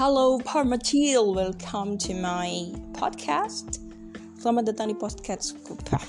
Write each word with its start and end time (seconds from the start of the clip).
Halo 0.00 0.40
Parmatil, 0.40 1.36
welcome 1.36 2.00
to 2.00 2.16
my 2.16 2.72
podcast. 2.96 3.84
Selamat 4.40 4.72
datang 4.72 4.88
di 4.88 4.96
podcast 4.96 5.52
Kupa. 5.60 6.00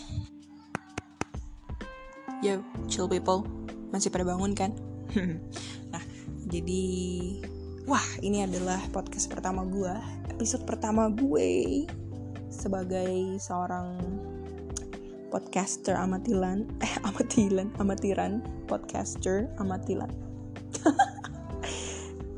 Yo, 2.39 2.63
chill 2.87 3.11
people, 3.11 3.43
masih 3.91 4.07
pada 4.07 4.23
bangun 4.23 4.55
kan? 4.55 4.71
nah, 5.91 5.99
jadi 6.47 6.83
wah 7.83 8.07
ini 8.23 8.47
adalah 8.47 8.79
podcast 8.95 9.27
pertama 9.27 9.67
gue, 9.67 9.91
episode 10.31 10.63
pertama 10.63 11.11
gue 11.11 11.83
sebagai 12.47 13.43
seorang 13.43 13.99
podcaster 15.35 15.99
amatilan, 15.99 16.63
eh 16.79 16.95
amatilan, 17.03 17.67
amatiran, 17.75 18.39
podcaster 18.71 19.51
amatilan. 19.59 20.07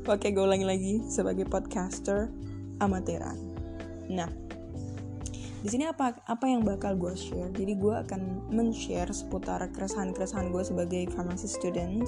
Oke, 0.03 0.35
gue 0.35 0.43
ulangi 0.43 0.67
lagi 0.67 0.93
sebagai 1.07 1.47
podcaster 1.47 2.27
amatiran. 2.83 3.39
Nah, 4.11 4.27
di 5.63 5.69
sini 5.71 5.87
apa 5.87 6.19
apa 6.27 6.43
yang 6.43 6.67
bakal 6.67 6.99
gue 6.99 7.15
share? 7.15 7.47
Jadi 7.55 7.79
gue 7.79 7.95
akan 8.03 8.51
men-share 8.51 9.07
seputar 9.15 9.63
keresahan-keresahan 9.71 10.51
gue 10.51 10.59
sebagai 10.59 11.07
farmasi 11.07 11.47
student 11.47 12.03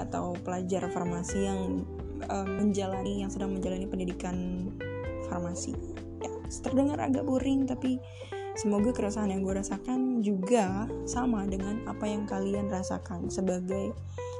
atau 0.00 0.32
pelajar 0.40 0.88
farmasi 0.88 1.44
yang 1.44 1.84
uh, 2.32 2.48
menjalani 2.48 3.20
yang 3.20 3.28
sedang 3.28 3.52
menjalani 3.52 3.84
pendidikan 3.84 4.72
farmasi. 5.28 5.76
Ya, 6.24 6.32
terdengar 6.64 7.04
agak 7.04 7.28
boring 7.28 7.68
tapi 7.68 8.00
semoga 8.56 8.96
keresahan 8.96 9.28
yang 9.28 9.44
gue 9.44 9.60
rasakan 9.60 10.24
juga 10.24 10.88
sama 11.04 11.44
dengan 11.44 11.84
apa 11.84 12.08
yang 12.08 12.24
kalian 12.24 12.72
rasakan 12.72 13.28
sebagai 13.28 13.92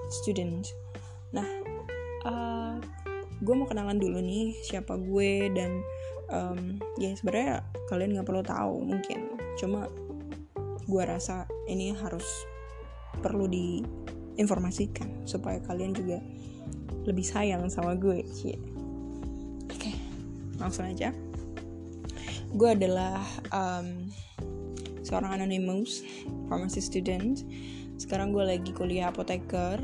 student. 0.08 0.64
Nah, 1.36 1.59
uh, 2.26 2.76
gue 3.40 3.54
mau 3.56 3.68
kenalan 3.68 3.96
dulu 3.96 4.20
nih 4.20 4.56
siapa 4.64 4.96
gue 5.00 5.48
dan 5.56 5.80
um, 6.28 6.76
ya 7.00 7.16
sebenarnya 7.16 7.64
kalian 7.88 8.16
nggak 8.18 8.28
perlu 8.28 8.42
tahu 8.44 8.76
mungkin. 8.84 9.38
Cuma 9.56 9.88
gue 10.90 11.02
rasa 11.06 11.46
ini 11.70 11.94
harus 11.94 12.26
perlu 13.20 13.46
diinformasikan 13.46 15.26
supaya 15.28 15.62
kalian 15.62 15.94
juga 15.94 16.18
lebih 17.06 17.24
sayang 17.24 17.66
sama 17.72 17.96
gue 17.96 18.28
sih 18.28 18.54
oke 19.70 19.78
okay, 19.78 19.94
langsung 20.58 20.86
aja. 20.86 21.14
Gue 22.50 22.74
adalah 22.74 23.22
um, 23.54 24.10
seorang 25.06 25.38
anonymous 25.38 26.02
pharmacy 26.50 26.82
student. 26.82 27.46
Sekarang 27.94 28.34
gue 28.34 28.42
lagi 28.42 28.74
kuliah 28.74 29.14
apoteker 29.14 29.78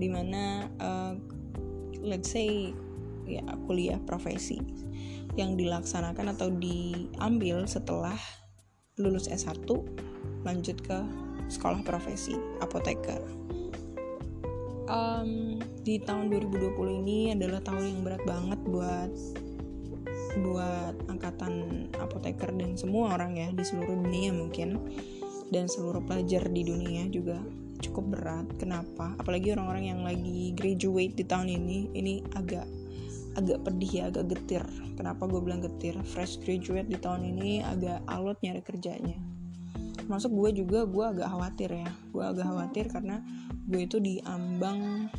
di 0.00 0.08
mana 0.08 0.64
uh, 0.80 1.12
let's 2.06 2.30
say 2.30 2.70
ya 3.26 3.42
kuliah 3.66 3.98
profesi 4.06 4.62
yang 5.34 5.58
dilaksanakan 5.58 6.32
atau 6.32 6.48
diambil 6.48 7.66
setelah 7.66 8.16
lulus 8.96 9.28
S1 9.28 9.68
lanjut 10.46 10.78
ke 10.80 10.98
sekolah 11.50 11.82
profesi 11.82 12.32
apoteker. 12.62 13.20
Um, 14.86 15.58
di 15.82 15.98
tahun 15.98 16.30
2020 16.30 17.02
ini 17.02 17.34
adalah 17.34 17.58
tahun 17.66 17.84
yang 17.90 18.00
berat 18.06 18.22
banget 18.22 18.60
buat 18.70 19.12
buat 20.46 20.94
angkatan 21.10 21.86
apoteker 21.98 22.54
dan 22.54 22.78
semua 22.78 23.18
orang 23.18 23.34
ya 23.34 23.48
di 23.50 23.66
seluruh 23.66 23.98
dunia 23.98 24.30
mungkin 24.30 24.78
dan 25.50 25.66
seluruh 25.66 26.04
pelajar 26.06 26.46
di 26.46 26.62
dunia 26.62 27.08
juga 27.10 27.42
cukup 27.80 28.16
berat. 28.16 28.46
Kenapa? 28.56 29.16
Apalagi 29.20 29.52
orang-orang 29.52 29.84
yang 29.92 30.00
lagi 30.04 30.52
graduate 30.56 31.14
di 31.16 31.24
tahun 31.24 31.48
ini, 31.52 31.92
ini 31.92 32.14
agak 32.34 32.66
agak 33.36 33.68
pedih 33.68 33.92
ya, 33.92 34.04
agak 34.08 34.32
getir. 34.32 34.64
Kenapa 34.96 35.28
gue 35.28 35.40
bilang 35.44 35.60
getir? 35.60 35.92
Fresh 36.08 36.40
graduate 36.40 36.88
di 36.88 36.96
tahun 36.96 37.24
ini 37.36 37.60
agak 37.60 38.00
alot 38.08 38.40
nyari 38.40 38.64
kerjanya. 38.64 39.20
Masuk 40.08 40.32
gue 40.32 40.64
juga 40.64 40.88
gue 40.88 41.04
agak 41.04 41.28
khawatir 41.28 41.70
ya. 41.72 41.90
Gue 42.14 42.24
agak 42.24 42.48
khawatir 42.48 42.84
karena 42.88 43.20
gue 43.68 43.80
itu 43.84 44.00
diambang 44.00 45.12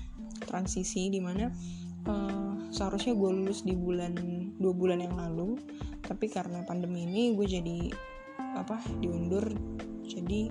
transisi 0.47 1.13
di 1.13 1.22
mana 1.22 1.51
uh, 2.09 2.72
seharusnya 2.74 3.13
gue 3.13 3.29
lulus 3.29 3.62
di 3.68 3.75
bulan 3.78 4.16
dua 4.57 4.74
bulan 4.74 5.03
yang 5.03 5.13
lalu, 5.13 5.59
tapi 6.01 6.31
karena 6.31 6.66
pandemi 6.66 7.06
ini 7.06 7.38
gue 7.38 7.45
jadi 7.45 7.78
apa 8.57 8.81
diundur 9.03 9.45
jadi 10.07 10.50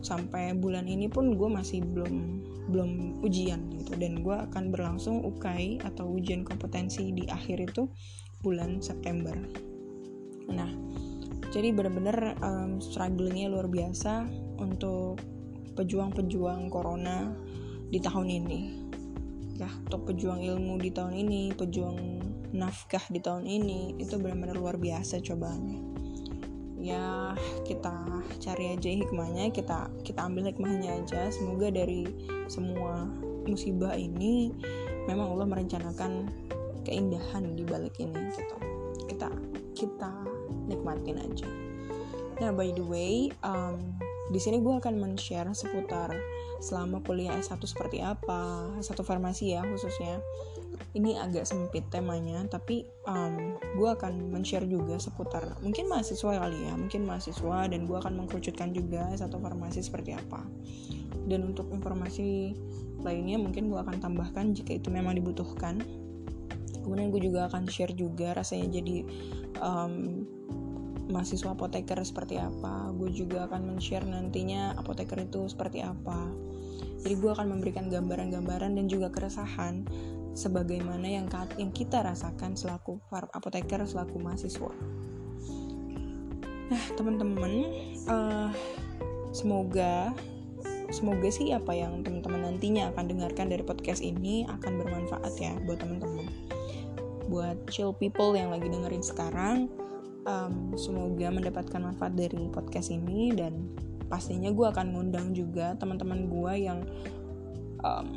sampai 0.00 0.54
bulan 0.54 0.86
ini 0.86 1.10
pun 1.10 1.34
gue 1.34 1.48
masih 1.50 1.82
belum 1.82 2.44
belum 2.68 3.20
ujian 3.24 3.72
gitu. 3.80 3.96
Dan 3.96 4.22
gue 4.22 4.36
akan 4.36 4.70
berlangsung 4.70 5.24
UKAI 5.24 5.82
atau 5.82 6.08
ujian 6.14 6.44
kompetensi 6.44 7.10
di 7.10 7.24
akhir 7.26 7.72
itu 7.72 7.88
bulan 8.44 8.78
September. 8.78 9.34
Nah 10.52 10.70
jadi 11.48 11.72
bener-bener 11.72 12.36
um, 12.44 12.76
strugglingnya 12.78 13.48
luar 13.48 13.66
biasa 13.72 14.28
untuk 14.60 15.18
pejuang-pejuang 15.74 16.68
corona 16.68 17.32
di 17.88 17.98
tahun 17.98 18.28
ini. 18.28 18.60
Ya 19.58 19.70
untuk 19.88 20.12
pejuang 20.12 20.44
ilmu 20.44 20.78
di 20.78 20.94
tahun 20.94 21.18
ini 21.18 21.50
pejuang 21.56 21.98
nafkah 22.54 23.02
di 23.10 23.18
tahun 23.18 23.44
ini 23.44 23.98
itu 23.98 24.16
benar-benar 24.16 24.56
luar 24.56 24.76
biasa 24.78 25.20
cobaannya 25.20 25.97
ya 26.78 27.34
kita 27.66 28.22
cari 28.38 28.78
aja 28.78 28.90
hikmahnya 28.90 29.50
kita 29.50 29.90
kita 30.06 30.24
ambil 30.24 30.50
hikmahnya 30.50 31.02
aja. 31.02 31.28
Semoga 31.34 31.74
dari 31.74 32.06
semua 32.46 33.10
musibah 33.44 33.98
ini 33.98 34.54
memang 35.10 35.34
Allah 35.34 35.48
merencanakan 35.50 36.30
keindahan 36.86 37.58
di 37.58 37.66
balik 37.66 37.98
ini 37.98 38.16
gitu. 38.32 38.56
Kita 39.10 39.28
kita 39.74 40.12
nikmatin 40.70 41.18
aja. 41.18 41.48
Nah 42.38 42.54
by 42.54 42.70
the 42.70 42.84
way 42.86 43.34
um, 43.42 43.98
di 44.28 44.36
sini 44.36 44.60
gue 44.60 44.76
akan 44.76 45.00
men-share 45.00 45.48
seputar 45.56 46.12
selama 46.60 47.00
kuliah 47.00 47.32
S1 47.40 47.64
seperti 47.64 48.04
apa 48.04 48.68
S1 48.76 49.00
farmasi 49.00 49.56
ya 49.56 49.64
khususnya. 49.64 50.20
Ini 50.96 51.20
agak 51.20 51.44
sempit 51.44 51.84
temanya 51.92 52.44
tapi 52.48 52.84
um, 53.08 53.56
gue 53.76 53.88
akan 53.88 54.32
men-share 54.32 54.64
juga 54.64 54.96
seputar 54.96 55.58
mungkin 55.60 55.88
mahasiswa 55.88 56.38
kali 56.38 56.58
ya 56.64 56.72
mungkin 56.76 57.04
mahasiswa 57.04 57.68
dan 57.68 57.84
gue 57.84 57.96
akan 57.98 58.24
mengkerucutkan 58.24 58.72
juga 58.72 59.08
satu 59.16 59.40
farmasi 59.40 59.80
seperti 59.80 60.16
apa. 60.16 60.44
Dan 61.28 61.52
untuk 61.52 61.68
informasi 61.72 62.56
lainnya 63.00 63.36
mungkin 63.40 63.72
gue 63.72 63.80
akan 63.80 64.00
tambahkan 64.00 64.52
jika 64.56 64.76
itu 64.76 64.88
memang 64.92 65.16
dibutuhkan. 65.16 65.80
Kemudian 66.84 67.12
gue 67.12 67.20
juga 67.20 67.52
akan 67.52 67.68
share 67.68 67.92
juga 67.92 68.32
rasanya 68.32 68.80
jadi 68.80 69.04
um, 69.60 70.24
mahasiswa 71.08 71.56
apoteker 71.56 71.98
seperti 72.04 72.36
apa 72.36 72.92
gue 72.96 73.10
juga 73.12 73.48
akan 73.48 73.74
men-share 73.74 74.04
nantinya 74.04 74.76
apoteker 74.76 75.24
itu 75.24 75.48
seperti 75.48 75.80
apa 75.80 76.28
jadi 77.02 77.14
gue 77.14 77.30
akan 77.30 77.58
memberikan 77.58 77.86
gambaran-gambaran 77.88 78.74
dan 78.74 78.86
juga 78.90 79.08
keresahan 79.08 79.86
sebagaimana 80.38 81.06
yang 81.10 81.26
kita 81.74 82.02
rasakan 82.02 82.54
selaku 82.54 83.02
apoteker 83.10 83.82
selaku 83.82 84.22
mahasiswa. 84.22 84.70
Nah, 86.68 86.84
teman-teman, 86.94 87.52
uh, 88.06 88.54
semoga 89.34 90.14
semoga 90.88 91.28
sih 91.28 91.52
apa 91.52 91.76
yang 91.76 92.00
teman-teman 92.00 92.48
nantinya 92.54 92.88
akan 92.94 93.04
dengarkan 93.12 93.52
dari 93.52 93.60
podcast 93.60 94.00
ini 94.00 94.48
akan 94.48 94.78
bermanfaat 94.78 95.34
ya 95.42 95.58
buat 95.66 95.82
teman-teman. 95.82 96.28
Buat 97.28 97.68
chill 97.68 97.92
people 97.92 98.32
yang 98.38 98.54
lagi 98.54 98.70
dengerin 98.70 99.04
sekarang, 99.04 99.68
um, 100.28 100.76
semoga 100.76 101.32
mendapatkan 101.32 101.80
manfaat 101.80 102.12
dari 102.12 102.52
podcast 102.52 102.92
ini 102.92 103.32
dan 103.32 103.72
pastinya 104.12 104.52
gue 104.52 104.66
akan 104.68 104.92
ngundang 104.92 105.32
juga 105.32 105.72
teman-teman 105.80 106.28
gue 106.28 106.52
yang 106.60 106.80
um, 107.80 108.08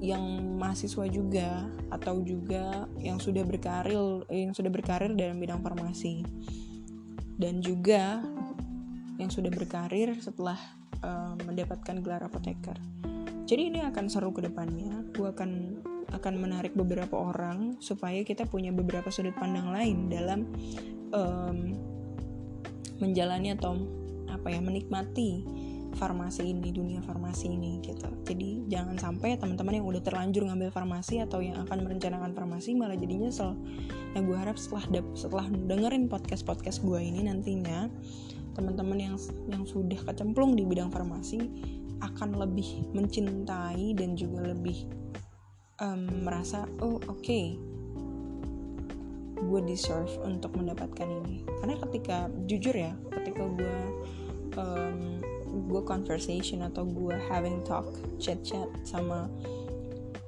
yang 0.00 0.22
mahasiswa 0.56 1.04
juga 1.12 1.68
atau 1.92 2.24
juga 2.24 2.88
yang 2.96 3.20
sudah 3.20 3.44
berkarir 3.44 4.24
yang 4.32 4.56
sudah 4.56 4.72
berkarir 4.72 5.12
dalam 5.12 5.36
bidang 5.36 5.60
farmasi 5.60 6.24
dan 7.36 7.60
juga 7.60 8.24
yang 9.20 9.28
sudah 9.28 9.52
berkarir 9.52 10.16
setelah 10.16 10.56
uh, 11.04 11.36
mendapatkan 11.44 12.00
gelar 12.00 12.24
apoteker. 12.24 12.80
Jadi 13.44 13.68
ini 13.68 13.84
akan 13.84 14.08
seru 14.08 14.32
ke 14.32 14.48
depannya. 14.48 15.04
Gue 15.12 15.28
akan 15.28 15.50
akan 16.10 16.34
menarik 16.40 16.72
beberapa 16.72 17.20
orang 17.20 17.76
supaya 17.78 18.24
kita 18.24 18.48
punya 18.48 18.72
beberapa 18.72 19.12
sudut 19.12 19.36
pandang 19.36 19.68
lain 19.70 20.08
dalam 20.08 20.48
um, 21.10 21.76
menjalani 23.00 23.56
atau 23.56 23.76
apa 24.30 24.52
ya 24.52 24.60
menikmati 24.62 25.44
farmasi 25.90 26.54
ini 26.54 26.70
dunia 26.70 27.02
farmasi 27.02 27.50
ini 27.50 27.82
gitu. 27.82 28.06
Jadi 28.22 28.70
jangan 28.70 28.94
sampai 28.94 29.34
teman-teman 29.34 29.82
yang 29.82 29.86
udah 29.90 30.02
terlanjur 30.04 30.46
ngambil 30.46 30.70
farmasi 30.70 31.18
atau 31.18 31.42
yang 31.42 31.58
akan 31.66 31.82
merencanakan 31.82 32.30
farmasi 32.30 32.78
malah 32.78 32.94
jadi 32.94 33.26
nyesel 33.26 33.58
nah 34.10 34.20
gue 34.26 34.34
harap 34.34 34.58
setelah 34.58 35.06
setelah 35.14 35.46
dengerin 35.46 36.10
podcast 36.10 36.42
podcast 36.42 36.82
gue 36.82 36.98
ini 36.98 37.30
nantinya 37.30 37.86
teman-teman 38.58 38.98
yang 38.98 39.16
yang 39.46 39.62
sudah 39.62 40.02
kecemplung 40.02 40.58
di 40.58 40.66
bidang 40.66 40.90
farmasi 40.90 41.38
akan 42.02 42.34
lebih 42.34 42.90
mencintai 42.90 43.94
dan 43.94 44.18
juga 44.18 44.50
lebih 44.50 44.90
um, 45.78 46.26
merasa 46.26 46.66
oh 46.82 46.98
oke 47.06 47.22
okay, 47.22 47.54
gue 49.40 49.60
deserve 49.64 50.12
untuk 50.22 50.52
mendapatkan 50.56 51.08
ini 51.08 51.44
karena 51.60 51.74
ketika 51.88 52.28
jujur 52.44 52.76
ya 52.76 52.92
ketika 53.20 53.44
gue 53.48 53.78
um, 54.60 55.20
gue 55.70 55.82
conversation 55.82 56.62
atau 56.66 56.86
gue 56.86 57.16
having 57.30 57.62
talk 57.66 57.86
chat 58.18 58.38
chat 58.42 58.68
sama 58.86 59.26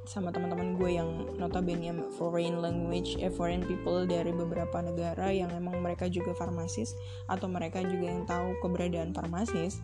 sama 0.03 0.35
teman-teman 0.35 0.75
gue 0.77 0.99
yang 0.99 1.31
notabene 1.39 1.95
foreign 2.19 2.59
language, 2.59 3.15
eh, 3.23 3.31
foreign 3.31 3.63
people 3.63 4.03
dari 4.03 4.35
beberapa 4.35 4.83
negara 4.83 5.31
yang 5.31 5.55
emang 5.55 5.79
mereka 5.79 6.11
juga 6.11 6.35
farmasis 6.35 6.99
atau 7.31 7.47
mereka 7.47 7.81
juga 7.87 8.11
yang 8.11 8.27
tahu 8.27 8.59
keberadaan 8.61 9.15
farmasis, 9.15 9.79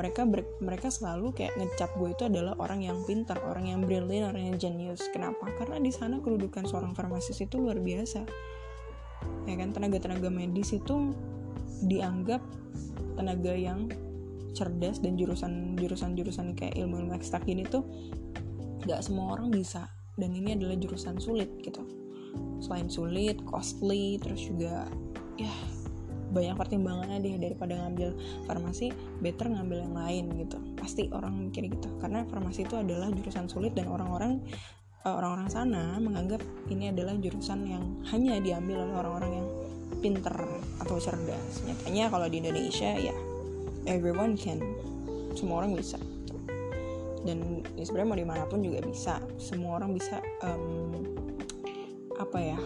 mereka 0.00 0.24
ber, 0.24 0.42
mereka 0.64 0.88
selalu 0.88 1.36
kayak 1.36 1.52
ngecap 1.60 1.92
gue 2.00 2.10
itu 2.10 2.24
adalah 2.26 2.56
orang 2.56 2.80
yang 2.80 2.98
pintar, 3.04 3.38
orang 3.44 3.68
yang 3.68 3.84
brilliant, 3.84 4.32
orang 4.32 4.50
yang 4.50 4.56
genius. 4.56 5.04
Kenapa? 5.12 5.52
Karena 5.60 5.76
di 5.78 5.92
sana 5.92 6.18
kedudukan 6.24 6.64
seorang 6.64 6.96
farmasis 6.96 7.38
itu 7.44 7.60
luar 7.60 7.76
biasa. 7.78 8.24
Ya 9.48 9.54
kan 9.56 9.72
tenaga-tenaga 9.72 10.28
medis 10.28 10.76
itu 10.76 11.16
dianggap 11.88 12.42
tenaga 13.16 13.54
yang 13.54 13.88
cerdas 14.52 14.98
dan 14.98 15.14
jurusan 15.14 15.78
jurusan 15.78 16.18
jurusan 16.18 16.46
kayak 16.58 16.74
ilmu 16.74 17.06
ilmu 17.06 17.12
ekstrak 17.14 17.46
ini 17.46 17.62
tuh 17.62 17.86
gak 18.86 19.04
semua 19.04 19.38
orang 19.38 19.50
bisa. 19.54 19.86
Dan 20.18 20.34
ini 20.34 20.58
adalah 20.58 20.74
jurusan 20.74 21.22
sulit 21.22 21.46
gitu. 21.62 21.86
Selain 22.58 22.90
sulit 22.90 23.38
costly 23.46 24.18
terus 24.18 24.42
juga 24.42 24.90
ya 25.38 25.52
banyak 26.28 26.60
pertimbangannya 26.60 27.24
deh 27.24 27.40
daripada 27.40 27.72
ngambil 27.72 28.12
farmasi 28.44 28.92
better 29.24 29.48
ngambil 29.48 29.78
yang 29.86 29.94
lain 29.94 30.24
gitu. 30.42 30.58
Pasti 30.74 31.06
orang 31.14 31.38
mikir 31.38 31.70
gitu. 31.70 31.88
Karena 32.02 32.26
farmasi 32.26 32.66
itu 32.66 32.74
adalah 32.76 33.08
jurusan 33.14 33.46
sulit 33.46 33.72
dan 33.78 33.86
orang-orang 33.88 34.42
orang-orang 35.16 35.48
sana 35.48 35.96
menganggap 35.96 36.42
ini 36.68 36.92
adalah 36.92 37.16
jurusan 37.16 37.64
yang 37.64 37.84
hanya 38.12 38.36
diambil 38.42 38.84
oleh 38.84 38.94
orang-orang 38.98 39.32
yang 39.40 39.48
pinter 39.98 40.36
atau 40.82 40.96
cerdas. 41.00 41.64
Nyatanya 41.64 42.10
kalau 42.12 42.26
di 42.28 42.42
Indonesia 42.42 42.92
ya 42.98 43.14
everyone 43.88 44.36
can 44.36 44.60
semua 45.32 45.64
orang 45.64 45.74
bisa. 45.78 45.98
Dan 47.22 47.62
ya 47.74 47.84
sebenarnya 47.84 48.08
mau 48.08 48.18
di 48.18 48.28
mana 48.28 48.44
pun 48.46 48.60
juga 48.62 48.82
bisa. 48.84 49.18
Semua 49.38 49.78
orang 49.78 49.94
bisa 49.94 50.22
um, 50.42 50.94
apa 52.18 52.38
ya 52.38 52.58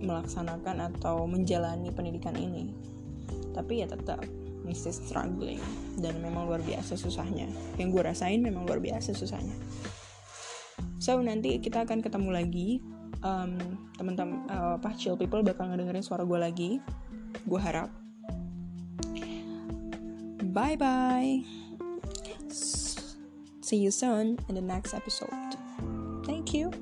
melaksanakan 0.00 0.94
atau 0.94 1.28
menjalani 1.28 1.92
pendidikan 1.92 2.34
ini. 2.34 2.72
Tapi 3.52 3.84
ya 3.84 3.86
tetap 3.90 4.22
mesti 4.66 4.90
struggling. 4.90 5.60
Dan 5.98 6.18
memang 6.22 6.46
luar 6.50 6.62
biasa 6.62 6.96
susahnya. 6.98 7.46
Yang 7.76 7.88
gue 7.94 8.02
rasain 8.02 8.40
memang 8.42 8.66
luar 8.66 8.82
biasa 8.82 9.14
susahnya 9.14 9.54
so 11.00 11.16
nanti 11.18 11.56
kita 11.58 11.88
akan 11.88 12.04
ketemu 12.04 12.28
lagi 12.30 12.68
um, 13.24 13.56
teman-teman 13.96 14.44
uh, 14.52 14.76
apa 14.76 14.92
chill 14.94 15.16
people 15.16 15.40
bakal 15.40 15.66
ngedengerin 15.72 16.04
suara 16.04 16.22
gue 16.22 16.38
lagi 16.38 16.70
gue 17.48 17.60
harap 17.60 17.88
bye 20.52 20.76
bye 20.76 21.40
See 23.70 23.76
you 23.76 23.92
soon 23.92 24.34
in 24.48 24.56
the 24.56 24.60
next 24.60 24.90
episode. 24.94 25.30
Thank 26.26 26.50
you. 26.50 26.74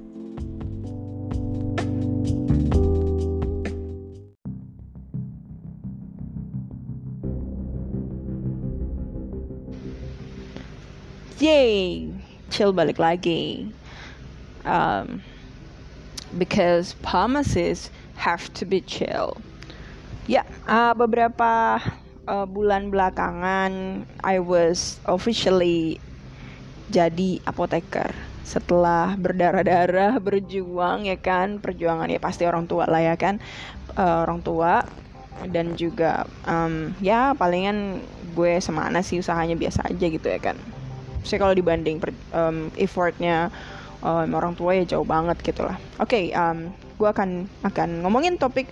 Yay! 11.37 12.09
Chill 12.49 12.73
balik 12.73 12.97
lagi. 12.97 13.69
Um, 14.65 15.23
because 16.37 16.93
pharmacists 17.01 17.91
have 18.19 18.53
to 18.59 18.67
be 18.67 18.83
chill. 18.85 19.39
Ya, 20.29 20.45
uh, 20.69 20.93
beberapa 20.93 21.81
uh, 22.29 22.45
bulan 22.45 22.93
belakangan 22.93 24.05
I 24.21 24.37
was 24.43 25.01
officially 25.09 25.97
jadi 26.93 27.41
apoteker. 27.49 28.13
Setelah 28.45 29.17
berdarah-darah 29.17 30.21
berjuang 30.27 31.09
ya 31.09 31.17
kan? 31.17 31.63
Perjuangan 31.63 32.13
ya 32.13 32.21
pasti 32.21 32.45
orang 32.45 32.69
tua 32.69 32.85
lah 32.85 33.01
ya 33.01 33.17
kan? 33.17 33.41
Uh, 33.97 34.29
orang 34.29 34.45
tua. 34.45 34.85
Dan 35.49 35.79
juga 35.79 36.27
um, 36.51 36.91
ya 36.99 37.31
palingan 37.31 38.03
gue 38.35 38.59
semana 38.59 39.07
sih 39.07 39.23
usahanya 39.23 39.55
biasa 39.55 39.87
aja 39.87 40.07
gitu 40.11 40.27
ya 40.27 40.43
kan? 40.43 40.59
Sih 41.23 41.39
kalau 41.39 41.55
dibanding 41.55 42.03
um, 42.35 42.75
effortnya 42.75 43.49
um, 44.03 44.29
orang 44.35 44.55
tua 44.55 44.77
ya 44.77 44.85
jauh 44.97 45.07
banget 45.07 45.39
gitu 45.43 45.67
lah 45.67 45.77
oke 45.99 46.11
okay, 46.11 46.31
um, 46.35 46.71
gue 46.99 47.09
akan 47.09 47.47
akan 47.63 48.03
ngomongin 48.03 48.35
topik 48.37 48.67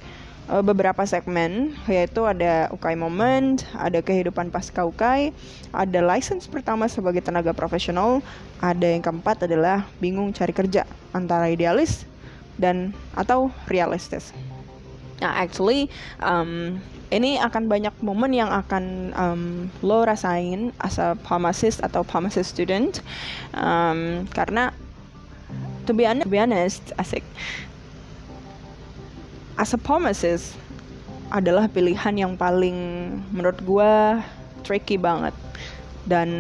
uh, 0.51 0.63
beberapa 0.63 1.03
segmen 1.07 1.75
yaitu 1.87 2.27
ada 2.27 2.71
UKI 2.75 2.97
Moment, 2.99 3.63
ada 3.79 4.03
kehidupan 4.03 4.51
pasca 4.51 4.87
UKI, 4.87 5.31
ada 5.71 6.01
license 6.03 6.51
pertama 6.51 6.91
sebagai 6.91 7.23
tenaga 7.23 7.55
profesional, 7.55 8.23
ada 8.63 8.87
yang 8.87 9.03
keempat 9.03 9.47
adalah 9.47 9.87
bingung 10.03 10.35
cari 10.35 10.55
kerja 10.55 10.87
antara 11.15 11.51
idealis 11.51 12.07
dan 12.57 12.91
atau 13.15 13.53
realistis. 13.69 14.33
Nah, 15.17 15.33
actually 15.33 15.89
um, 16.21 16.77
ini 17.09 17.41
akan 17.41 17.71
banyak 17.71 17.95
momen 18.03 18.37
yang 18.37 18.51
akan 18.51 19.15
um, 19.17 19.43
lo 19.81 20.05
rasain 20.05 20.75
as 20.83 20.99
a 20.99 21.15
pharmacist 21.25 21.81
atau 21.81 22.03
pharmacist 22.03 22.53
student 22.53 23.01
um, 23.57 24.27
karena 24.35 24.75
to 25.87 25.93
be 25.95 26.05
honest, 26.07 26.27
to 26.27 26.31
be 26.31 26.41
honest 26.41 26.83
asik. 26.99 27.25
As 29.57 29.73
a 29.73 29.81
pharmacist 29.81 30.59
adalah 31.33 31.67
pilihan 31.67 32.15
yang 32.15 32.33
paling 32.37 32.77
menurut 33.33 33.59
gue 33.65 33.93
tricky 34.67 34.99
banget. 35.01 35.33
Dan 36.07 36.31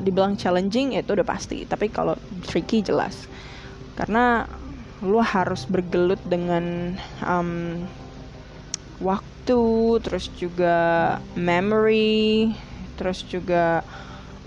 dibilang 0.00 0.32
challenging 0.32 0.96
itu 0.96 1.12
udah 1.12 1.28
pasti. 1.28 1.68
Tapi 1.68 1.92
kalau 1.92 2.16
tricky 2.48 2.80
jelas. 2.80 3.28
Karena 3.98 4.48
lu 5.04 5.20
harus 5.20 5.64
bergelut 5.68 6.20
dengan 6.24 6.96
um, 7.24 7.84
waktu 9.00 9.60
terus 10.04 10.28
juga 10.36 10.76
memory 11.32 12.52
terus 13.00 13.24
juga 13.24 13.80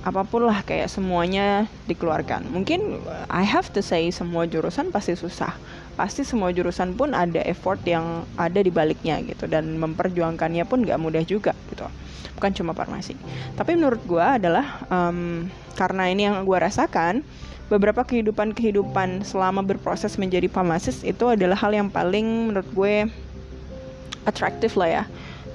apa 0.03 0.27
pun 0.27 0.44
lah 0.44 0.59
kayak 0.67 0.91
semuanya 0.91 1.63
dikeluarkan. 1.88 2.51
Mungkin 2.51 3.00
I 3.31 3.43
have 3.48 3.72
to 3.72 3.79
say 3.79 4.12
semua 4.12 4.43
jurusan 4.43 4.91
pasti 4.91 5.15
susah. 5.15 5.55
Pasti 5.95 6.27
semua 6.27 6.51
jurusan 6.51 7.00
pun 7.00 7.15
ada 7.15 7.39
effort 7.48 7.79
yang 7.88 8.27
ada 8.36 8.60
di 8.60 8.67
baliknya 8.67 9.24
gitu 9.24 9.48
dan 9.48 9.79
memperjuangkannya 9.79 10.67
pun 10.67 10.83
gak 10.83 11.00
mudah 11.00 11.24
juga 11.24 11.55
gitu. 11.72 11.88
Bukan 12.36 12.51
cuma 12.51 12.75
farmasi. 12.75 13.15
Tapi 13.55 13.79
menurut 13.79 14.03
gue 14.03 14.25
adalah 14.25 14.83
um, 14.91 15.48
karena 15.79 16.12
ini 16.12 16.27
yang 16.27 16.43
gue 16.43 16.57
rasakan 16.60 17.24
beberapa 17.72 18.03
kehidupan 18.03 18.51
kehidupan 18.51 19.24
selama 19.24 19.63
berproses 19.63 20.19
menjadi 20.19 20.51
farmasis 20.51 21.01
itu 21.07 21.31
adalah 21.31 21.55
hal 21.55 21.72
yang 21.72 21.88
paling 21.88 22.51
menurut 22.51 22.67
gue 22.75 23.07
atraktif 24.27 24.75
lah 24.75 24.89
ya 25.01 25.03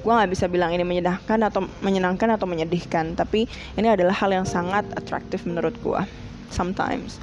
gue 0.09 0.17
nggak 0.17 0.33
bisa 0.33 0.49
bilang 0.49 0.73
ini 0.73 0.89
menyenangkan 0.89 1.37
atau 1.45 1.69
menyenangkan 1.85 2.33
atau 2.33 2.49
menyedihkan 2.49 3.13
tapi 3.13 3.45
ini 3.77 3.93
adalah 3.93 4.17
hal 4.17 4.33
yang 4.33 4.49
sangat 4.49 4.89
atraktif 4.97 5.45
menurut 5.45 5.77
gue 5.85 6.01
sometimes 6.49 7.21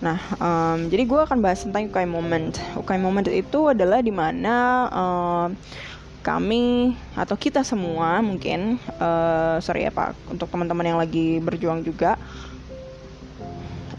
Nah, 0.00 0.16
um, 0.40 0.88
jadi 0.88 1.04
gue 1.04 1.20
akan 1.28 1.44
bahas 1.44 1.60
tentang 1.60 1.92
UKI 1.92 2.08
Moment. 2.08 2.56
UKI 2.72 2.96
Moment 2.96 3.28
itu 3.28 3.68
adalah 3.68 4.00
di 4.00 4.08
mana 4.08 4.88
um, 4.88 5.48
kami 6.24 6.96
atau 7.12 7.36
kita 7.36 7.60
semua 7.60 8.24
mungkin, 8.24 8.80
uh, 8.96 9.60
sorry 9.60 9.84
ya 9.84 9.92
Pak, 9.92 10.16
untuk 10.32 10.48
teman-teman 10.48 10.88
yang 10.88 10.96
lagi 10.96 11.36
berjuang 11.44 11.84
juga, 11.84 12.16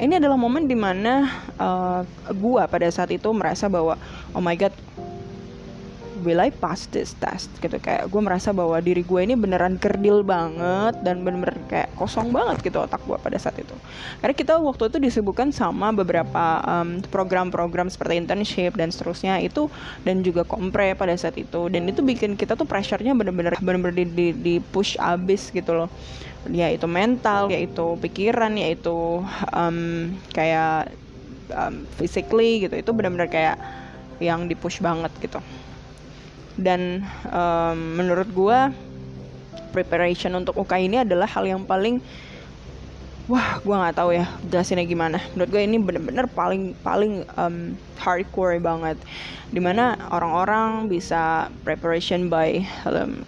ini 0.02 0.18
adalah 0.18 0.42
momen 0.42 0.66
di 0.66 0.74
mana 0.74 1.30
uh, 1.62 2.02
gue 2.34 2.64
pada 2.66 2.90
saat 2.90 3.14
itu 3.14 3.30
merasa 3.30 3.70
bahwa, 3.70 3.94
oh 4.34 4.42
my 4.42 4.58
god, 4.58 4.74
will 6.22 6.40
I 6.40 6.54
pass 6.54 6.86
this 6.94 7.18
test? 7.18 7.50
Gitu 7.58 7.82
kayak 7.82 8.08
gue 8.08 8.22
merasa 8.22 8.54
bahwa 8.54 8.78
diri 8.80 9.02
gue 9.02 9.22
ini 9.26 9.34
beneran 9.34 9.82
kerdil 9.82 10.22
banget 10.22 11.02
dan 11.02 11.26
bener-bener 11.26 11.58
kayak 11.68 11.90
kosong 11.98 12.30
banget 12.30 12.62
gitu 12.62 12.78
otak 12.80 13.02
gue 13.04 13.18
pada 13.18 13.38
saat 13.42 13.58
itu. 13.58 13.74
Karena 14.22 14.34
kita 14.38 14.54
waktu 14.62 14.94
itu 14.94 14.98
disibukkan 15.02 15.50
sama 15.50 15.90
beberapa 15.92 16.62
program-program 17.10 17.90
um, 17.90 17.94
seperti 17.94 18.22
internship 18.22 18.78
dan 18.78 18.94
seterusnya 18.94 19.42
itu 19.42 19.68
dan 20.06 20.22
juga 20.22 20.46
kompre 20.46 20.94
pada 20.94 21.18
saat 21.18 21.36
itu. 21.42 21.68
Dan 21.68 21.90
itu 21.90 22.06
bikin 22.06 22.38
kita 22.38 22.54
tuh 22.54 22.70
pressure-nya 22.70 23.18
bener-bener 23.18 23.58
bener-bener 23.60 23.94
di, 23.94 24.06
di, 24.06 24.28
di 24.32 24.56
push 24.62 24.96
abis 25.02 25.50
gitu 25.50 25.74
loh. 25.74 25.90
Yaitu 26.48 26.90
mental 26.90 27.54
yaitu 27.54 27.98
pikiran 28.02 28.54
yaitu 28.58 29.26
um, 29.54 30.10
kayak 30.32 30.94
um, 31.52 31.84
physically 31.98 32.70
gitu. 32.70 32.78
Itu 32.78 32.94
benar-benar 32.94 33.30
kayak 33.30 33.58
yang 34.22 34.46
dipush 34.46 34.78
banget 34.86 35.10
gitu 35.18 35.42
dan 36.60 37.06
um, 37.30 38.00
menurut 38.00 38.28
gue 38.32 38.60
preparation 39.72 40.36
untuk 40.36 40.60
UK 40.60 40.92
ini 40.92 41.02
adalah 41.02 41.28
hal 41.28 41.48
yang 41.48 41.64
paling 41.64 42.04
wah 43.32 43.64
gue 43.64 43.72
nggak 43.72 43.96
tahu 43.96 44.12
ya 44.12 44.28
jelasinnya 44.44 44.84
gimana. 44.84 45.24
Menurut 45.34 45.50
gue 45.56 45.62
ini 45.64 45.78
bener-bener 45.80 46.26
paling 46.28 46.76
paling 46.84 47.24
um, 47.40 47.80
hardcore 47.96 48.60
banget. 48.60 49.00
Di 49.52 49.64
mana 49.64 49.96
orang-orang 50.12 50.92
bisa 50.92 51.48
preparation 51.64 52.28
by 52.28 52.60
um, 52.88 53.24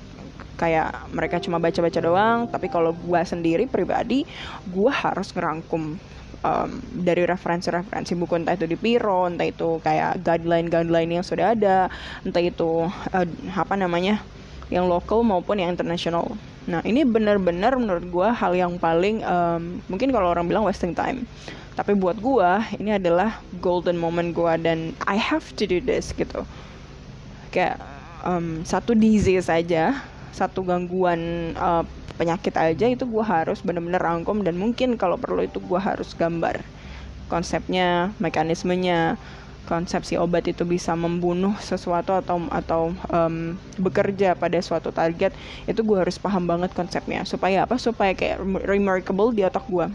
kayak 0.59 0.91
mereka 1.15 1.39
cuma 1.39 1.63
baca-baca 1.63 1.99
doang. 2.03 2.51
Tapi 2.51 2.67
kalau 2.67 2.91
gue 2.91 3.21
sendiri 3.23 3.63
pribadi 3.63 4.27
gue 4.67 4.91
harus 4.91 5.31
ngerangkum 5.31 5.95
um, 6.43 6.69
dari 6.91 7.23
referensi-referensi 7.25 8.13
buku 8.13 8.43
entah 8.43 8.53
itu 8.53 8.67
di 8.69 8.77
Piro 8.77 9.25
entah 9.25 9.47
itu 9.47 9.81
kayak 9.81 10.21
guideline-guideline 10.21 11.19
yang 11.19 11.25
sudah 11.25 11.55
ada 11.55 11.87
entah 12.21 12.43
itu 12.43 12.85
uh, 12.91 13.27
apa 13.55 13.73
namanya 13.73 14.21
yang 14.69 14.85
lokal 14.85 15.25
maupun 15.25 15.59
yang 15.59 15.73
internasional 15.73 16.35
Nah 16.63 16.79
ini 16.87 17.03
benar-benar 17.03 17.75
menurut 17.75 18.05
gue 18.07 18.27
hal 18.31 18.55
yang 18.55 18.79
paling 18.79 19.19
um, 19.27 19.83
mungkin 19.91 20.15
kalau 20.15 20.31
orang 20.31 20.47
bilang 20.47 20.63
wasting 20.63 20.95
time. 20.95 21.27
Tapi 21.73 21.97
buat 21.97 22.21
gue 22.21 22.49
ini 22.79 22.95
adalah 22.95 23.41
golden 23.59 23.97
moment 23.97 24.31
gue 24.31 24.53
dan 24.61 24.93
I 25.09 25.17
have 25.17 25.43
to 25.57 25.65
do 25.65 25.81
this 25.83 26.13
gitu. 26.15 26.45
Kayak 27.51 27.81
um, 28.23 28.63
satu 28.63 28.95
disease 28.95 29.49
saja, 29.49 29.99
satu 30.33 30.65
gangguan 30.65 31.53
uh, 31.55 31.85
penyakit 32.17 32.53
aja 32.57 32.85
itu 32.89 33.05
gue 33.05 33.25
harus 33.25 33.61
benar-benar 33.61 34.01
rangkum 34.01 34.41
dan 34.41 34.57
mungkin 34.57 34.97
kalau 34.97 35.17
perlu 35.17 35.45
itu 35.45 35.61
gue 35.61 35.79
harus 35.79 36.13
gambar 36.13 36.61
konsepnya, 37.31 38.13
mekanismenya, 38.21 39.17
konsep 39.65 40.03
si 40.03 40.19
obat 40.19 40.45
itu 40.45 40.67
bisa 40.67 40.93
membunuh 40.93 41.55
sesuatu 41.57 42.13
atau 42.13 42.45
atau 42.51 42.93
um, 43.09 43.55
bekerja 43.79 44.35
pada 44.35 44.59
suatu 44.59 44.91
target 44.91 45.33
itu 45.65 45.81
gue 45.81 45.97
harus 45.97 46.19
paham 46.19 46.45
banget 46.45 46.69
konsepnya. 46.75 47.23
Supaya 47.25 47.65
apa? 47.65 47.79
Supaya 47.79 48.13
kayak 48.13 48.43
remarkable 48.67 49.33
di 49.33 49.41
otak 49.41 49.65
gue 49.65 49.87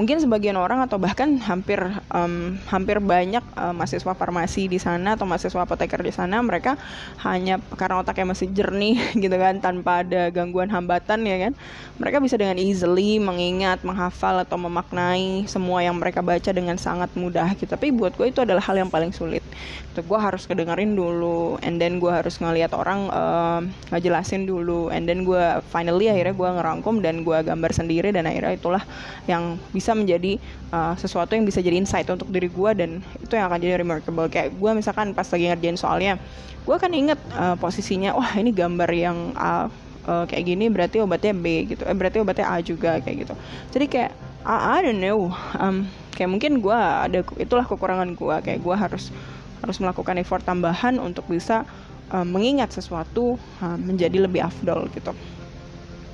mungkin 0.00 0.16
sebagian 0.16 0.56
orang 0.56 0.80
atau 0.80 0.96
bahkan 0.96 1.36
hampir 1.44 1.76
um, 2.08 2.56
hampir 2.72 3.04
banyak 3.04 3.44
um, 3.52 3.76
mahasiswa 3.76 4.16
farmasi 4.16 4.64
di 4.64 4.80
sana 4.80 5.12
atau 5.12 5.28
mahasiswa 5.28 5.60
apoteker 5.60 6.00
di 6.00 6.08
sana 6.08 6.40
mereka 6.40 6.80
hanya 7.20 7.60
karena 7.76 8.00
otaknya 8.00 8.32
masih 8.32 8.48
jernih 8.48 8.96
gitu 9.22 9.36
kan 9.36 9.60
tanpa 9.60 10.00
ada 10.00 10.32
gangguan 10.32 10.72
hambatan 10.72 11.28
ya 11.28 11.36
kan? 11.36 11.52
Mereka 12.00 12.16
bisa 12.24 12.40
dengan 12.40 12.56
easily 12.56 13.20
mengingat 13.20 13.84
menghafal 13.84 14.40
atau 14.40 14.56
memaknai 14.56 15.44
semua 15.44 15.84
yang 15.84 16.00
mereka 16.00 16.24
baca 16.24 16.48
dengan 16.48 16.80
sangat 16.80 17.12
mudah 17.12 17.52
gitu. 17.60 17.68
Tapi 17.68 17.92
buat 17.92 18.16
gue 18.16 18.32
itu 18.32 18.40
adalah 18.40 18.64
hal 18.64 18.80
yang 18.80 18.88
paling 18.88 19.12
sulit. 19.12 19.44
Gitu 19.92 20.00
gue 20.06 20.18
harus 20.18 20.46
kedengerin 20.48 20.96
dulu 20.96 21.60
and 21.60 21.76
then 21.76 22.00
gue 22.00 22.08
harus 22.08 22.38
ngelihat 22.40 22.72
orang 22.72 23.10
uh, 23.12 23.60
ngejelasin 23.92 24.48
dulu 24.48 24.88
and 24.88 25.04
then 25.04 25.26
gue 25.26 25.60
finally 25.68 26.08
akhirnya 26.08 26.32
gue 26.32 26.48
ngerangkum 26.56 27.04
dan 27.04 27.26
gue 27.26 27.38
gambar 27.42 27.70
sendiri 27.74 28.08
dan 28.14 28.24
akhirnya 28.24 28.56
itulah 28.56 28.82
yang 29.28 29.60
bisa 29.74 29.89
bisa 29.90 29.98
menjadi 29.98 30.38
uh, 30.70 30.94
sesuatu 30.94 31.34
yang 31.34 31.42
bisa 31.42 31.58
jadi 31.58 31.74
insight 31.74 32.06
untuk 32.06 32.30
diri 32.30 32.46
gue 32.46 32.70
dan 32.78 33.02
itu 33.18 33.34
yang 33.34 33.50
akan 33.50 33.58
jadi 33.58 33.82
remarkable. 33.82 34.30
Kayak 34.30 34.54
gue 34.54 34.70
misalkan 34.70 35.10
pas 35.18 35.26
lagi 35.26 35.50
ngerjain 35.50 35.74
soalnya 35.74 36.14
gue 36.62 36.74
akan 36.78 36.94
inget 36.94 37.18
uh, 37.34 37.58
posisinya 37.58 38.14
wah 38.14 38.30
ini 38.38 38.54
gambar 38.54 38.86
yang 38.94 39.34
A 39.34 39.66
uh, 40.06 40.24
kayak 40.30 40.46
gini 40.46 40.70
berarti 40.70 41.02
obatnya 41.02 41.34
B 41.34 41.74
gitu. 41.74 41.82
Eh 41.82 41.96
berarti 41.98 42.22
obatnya 42.22 42.46
A 42.46 42.62
juga 42.62 43.02
kayak 43.02 43.26
gitu. 43.26 43.34
Jadi 43.74 43.86
kayak 43.90 44.10
I, 44.46 44.78
I 44.78 44.86
don't 44.86 45.02
know. 45.02 45.34
Um, 45.58 45.90
kayak 46.14 46.30
mungkin 46.30 46.62
gue 46.62 46.78
ada 46.78 47.26
itulah 47.42 47.66
kekurangan 47.66 48.14
gue 48.14 48.36
kayak 48.46 48.62
gue 48.62 48.76
harus 48.78 49.10
harus 49.58 49.76
melakukan 49.82 50.22
effort 50.22 50.46
tambahan 50.46 51.02
untuk 51.02 51.26
bisa 51.26 51.66
uh, 52.14 52.22
mengingat 52.22 52.70
sesuatu 52.70 53.42
uh, 53.58 53.74
menjadi 53.74 54.22
lebih 54.22 54.46
afdol 54.46 54.86
gitu. 54.94 55.10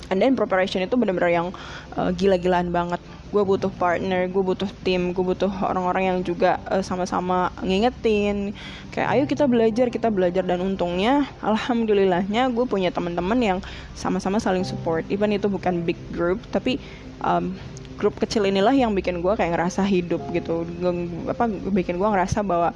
And 0.06 0.22
then 0.22 0.38
preparation 0.38 0.80
itu 0.80 0.94
benar-benar 0.94 1.28
yang 1.28 1.48
uh, 1.98 2.14
gila-gilaan 2.14 2.70
banget 2.70 3.02
gue 3.36 3.44
butuh 3.44 3.68
partner 3.76 4.32
gue 4.32 4.40
butuh 4.40 4.64
tim 4.80 5.12
gue 5.12 5.20
butuh 5.20 5.52
orang-orang 5.60 6.08
yang 6.08 6.18
juga 6.24 6.56
uh, 6.72 6.80
sama-sama 6.80 7.52
ngingetin. 7.60 8.56
Kayak 8.88 9.08
ayo 9.12 9.24
kita 9.28 9.44
belajar 9.44 9.92
kita 9.92 10.08
belajar. 10.08 10.40
Dan 10.48 10.64
untungnya 10.64 11.28
alhamdulillahnya 11.44 12.48
gue 12.48 12.64
punya 12.64 12.88
teman-teman 12.88 13.36
yang 13.36 13.58
sama-sama 13.92 14.40
saling 14.40 14.64
support. 14.64 15.04
Even 15.12 15.36
itu 15.36 15.52
bukan 15.52 15.84
big 15.84 16.00
group 16.16 16.40
tapi 16.48 16.80
um, 17.20 17.52
grup 18.00 18.16
kecil 18.16 18.48
inilah 18.48 18.72
yang 18.72 18.96
bikin 18.96 19.20
gue 19.20 19.32
kayak 19.36 19.52
ngerasa 19.52 19.84
hidup 19.84 20.24
gitu. 20.32 20.64
Apa 21.28 21.44
bikin 21.76 22.00
gue 22.00 22.08
ngerasa 22.08 22.40
bahwa 22.40 22.72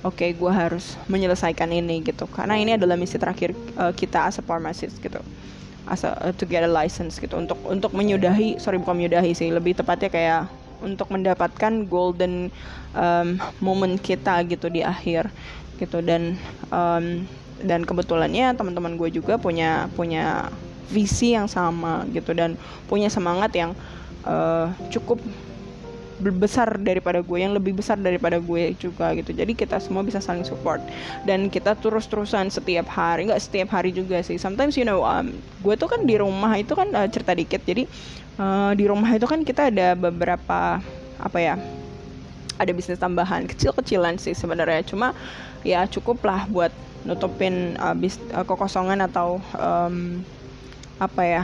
oke 0.00 0.24
okay, 0.24 0.32
gue 0.32 0.48
harus 0.48 0.96
menyelesaikan 1.12 1.68
ini 1.68 2.00
gitu. 2.00 2.24
Karena 2.32 2.56
ini 2.56 2.80
adalah 2.80 2.96
misi 2.96 3.20
terakhir 3.20 3.52
uh, 3.76 3.92
kita 3.92 4.24
as 4.24 4.40
a 4.40 4.44
pharmacist 4.44 4.96
gitu 5.04 5.20
as 5.88 6.04
a, 6.04 6.32
to 6.36 6.44
get 6.44 6.62
a 6.64 6.70
license 6.70 7.16
gitu. 7.18 7.34
Untuk 7.36 7.58
untuk 7.64 7.92
menyudahi 7.96 8.60
sorry 8.60 8.78
bukan 8.78 9.00
menyudahi 9.00 9.32
sih 9.32 9.48
lebih 9.48 9.74
tepatnya 9.74 10.08
kayak 10.12 10.42
untuk 10.78 11.10
mendapatkan 11.10 11.88
golden 11.90 12.54
um, 12.94 13.40
moment 13.58 13.98
kita 13.98 14.44
gitu 14.46 14.70
di 14.70 14.84
akhir 14.84 15.32
gitu. 15.80 16.04
Dan 16.04 16.36
um, 16.70 17.24
dan 17.58 17.82
kebetulannya 17.82 18.54
teman-teman 18.54 18.94
gue 18.94 19.10
juga 19.10 19.34
punya 19.34 19.90
punya 19.98 20.46
visi 20.88 21.36
yang 21.36 21.50
sama 21.50 22.06
gitu 22.14 22.32
dan 22.32 22.56
punya 22.88 23.12
semangat 23.12 23.52
yang 23.52 23.76
uh, 24.24 24.72
cukup 24.88 25.20
besar 26.18 26.74
daripada 26.82 27.22
gue 27.22 27.38
yang 27.38 27.54
lebih 27.54 27.78
besar 27.78 27.94
daripada 27.94 28.42
gue 28.42 28.74
juga 28.74 29.14
gitu. 29.14 29.30
Jadi 29.30 29.54
kita 29.54 29.78
semua 29.78 30.02
bisa 30.02 30.18
saling 30.18 30.42
support. 30.42 30.82
Dan 31.22 31.46
kita 31.46 31.78
terus-terusan 31.78 32.50
setiap 32.50 32.90
hari 32.90 33.30
nggak 33.30 33.42
setiap 33.42 33.70
hari 33.70 33.94
juga 33.94 34.18
sih. 34.20 34.36
Sometimes 34.36 34.74
you 34.74 34.86
know 34.86 35.06
um, 35.06 35.30
gue 35.62 35.74
tuh 35.78 35.86
kan 35.86 36.02
di 36.02 36.18
rumah 36.18 36.58
itu 36.58 36.74
kan 36.74 36.90
uh, 36.90 37.06
cerita 37.06 37.32
dikit. 37.38 37.62
Jadi 37.62 37.86
uh, 38.42 38.74
di 38.74 38.84
rumah 38.90 39.14
itu 39.14 39.26
kan 39.30 39.46
kita 39.46 39.70
ada 39.70 39.94
beberapa 39.94 40.82
apa 41.18 41.38
ya 41.38 41.58
ada 42.58 42.70
bisnis 42.74 42.98
tambahan 42.98 43.46
kecil-kecilan 43.46 44.18
sih 44.18 44.34
sebenarnya. 44.34 44.82
Cuma 44.82 45.14
ya 45.62 45.86
cukup 45.86 46.22
lah 46.26 46.50
buat 46.50 46.74
nutupin 47.06 47.78
uh, 47.78 47.94
bis, 47.94 48.18
uh, 48.34 48.42
kekosongan 48.42 49.06
atau 49.06 49.38
um, 49.54 50.20
apa 50.98 51.22
ya 51.22 51.42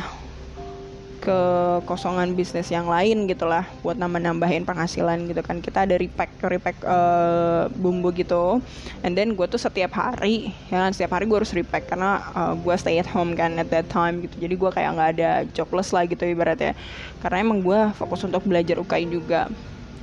kekosongan 1.25 2.37
bisnis 2.37 2.69
yang 2.69 2.85
lain 2.85 3.25
gitulah 3.25 3.65
buat 3.81 3.97
nambah-nambahin 3.97 4.69
penghasilan 4.69 5.25
gitu 5.27 5.41
kan. 5.41 5.65
Kita 5.65 5.89
ada 5.89 5.97
repack 5.97 6.37
repack 6.45 6.77
uh, 6.85 7.73
bumbu 7.73 8.13
gitu. 8.13 8.61
And 9.01 9.17
then 9.17 9.33
gue 9.33 9.49
tuh 9.49 9.57
setiap 9.57 9.97
hari 9.97 10.53
ya 10.69 10.85
kan 10.85 10.93
setiap 10.93 11.17
hari 11.17 11.25
gue 11.25 11.41
harus 11.41 11.57
repack 11.57 11.89
karena 11.89 12.21
uh, 12.37 12.53
eh, 12.53 12.55
gue 12.61 12.75
stay 12.77 12.97
at 13.01 13.09
home 13.09 13.33
kan 13.33 13.57
at 13.57 13.73
that 13.73 13.89
time 13.89 14.21
gitu. 14.21 14.37
Jadi 14.45 14.55
gue 14.55 14.71
kayak 14.71 14.91
nggak 14.95 15.11
ada 15.19 15.31
jobless 15.57 15.91
lah 15.97 16.05
gitu 16.05 16.29
ibaratnya. 16.29 16.77
Karena 17.25 17.41
emang 17.41 17.65
gue 17.65 17.81
fokus 17.97 18.23
untuk 18.29 18.45
belajar 18.45 18.77
UKI 18.77 19.09
juga. 19.09 19.49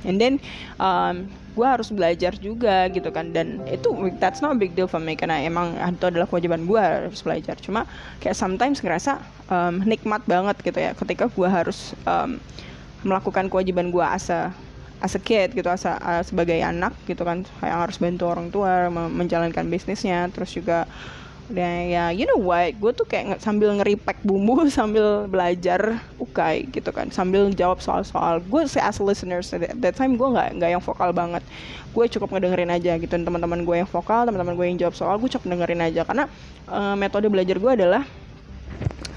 And 0.02 0.18
then 0.18 0.42
um, 0.82 1.30
gue 1.52 1.66
harus 1.66 1.88
belajar 1.92 2.32
juga 2.40 2.88
gitu 2.88 3.08
kan. 3.12 3.30
Dan 3.30 3.60
itu 3.68 3.92
that's 4.18 4.40
not 4.40 4.56
a 4.56 4.58
big 4.58 4.72
deal 4.72 4.88
for 4.88 4.98
me 4.98 5.16
karena 5.16 5.40
emang 5.44 5.76
itu 5.76 6.08
adalah 6.08 6.26
kewajiban 6.26 6.64
gue 6.64 6.80
harus 6.80 7.20
belajar. 7.20 7.56
Cuma 7.60 7.84
kayak 8.18 8.36
sometimes 8.36 8.80
ngerasa 8.80 9.20
um, 9.52 9.84
nikmat 9.84 10.24
banget 10.24 10.56
gitu 10.64 10.78
ya 10.80 10.92
ketika 10.96 11.28
gue 11.28 11.48
harus 11.48 11.92
um, 12.08 12.40
melakukan 13.02 13.50
kewajiban 13.50 13.90
gue 13.90 14.02
asa 14.02 14.54
as 15.02 15.18
a 15.18 15.20
kid 15.20 15.50
gitu 15.52 15.66
asa 15.66 15.98
uh, 15.98 16.22
sebagai 16.22 16.56
anak 16.62 16.94
gitu 17.10 17.26
kan 17.26 17.42
yang 17.58 17.82
harus 17.82 17.98
bantu 17.98 18.30
orang 18.30 18.48
tua 18.54 18.86
menjalankan 18.90 19.66
bisnisnya 19.66 20.30
terus 20.30 20.54
juga 20.54 20.86
dan 21.50 21.90
ya 21.90 22.04
you 22.14 22.28
know 22.28 22.38
what? 22.38 22.70
Gue 22.78 22.94
tuh 22.94 23.02
kayak 23.02 23.42
sambil 23.42 23.74
ngeripek 23.74 24.22
bumbu 24.22 24.62
sambil 24.70 25.26
belajar 25.26 25.98
ukai 26.22 26.70
gitu 26.70 26.94
kan. 26.94 27.10
Sambil 27.10 27.50
jawab 27.50 27.82
soal-soal. 27.82 28.38
Gue 28.46 28.68
sih 28.70 28.78
as 28.78 29.02
listeners 29.02 29.50
at 29.50 29.74
that 29.82 29.98
time 29.98 30.14
gue 30.14 30.28
nggak 30.28 30.62
nggak 30.62 30.70
yang 30.78 30.82
vokal 30.82 31.10
banget. 31.10 31.42
Gue 31.90 32.06
cukup 32.06 32.36
ngedengerin 32.36 32.70
aja 32.70 32.94
gitu. 33.00 33.10
Teman-teman 33.10 33.66
gue 33.66 33.76
yang 33.82 33.90
vokal 33.90 34.28
teman-teman 34.28 34.54
gue 34.54 34.66
yang 34.70 34.78
jawab 34.78 34.94
soal 34.94 35.18
gue 35.18 35.28
cukup 35.32 35.50
dengerin 35.50 35.82
aja. 35.82 36.06
Karena 36.06 36.24
uh, 36.70 36.94
metode 36.94 37.26
belajar 37.26 37.58
gue 37.58 37.72
adalah 37.74 38.02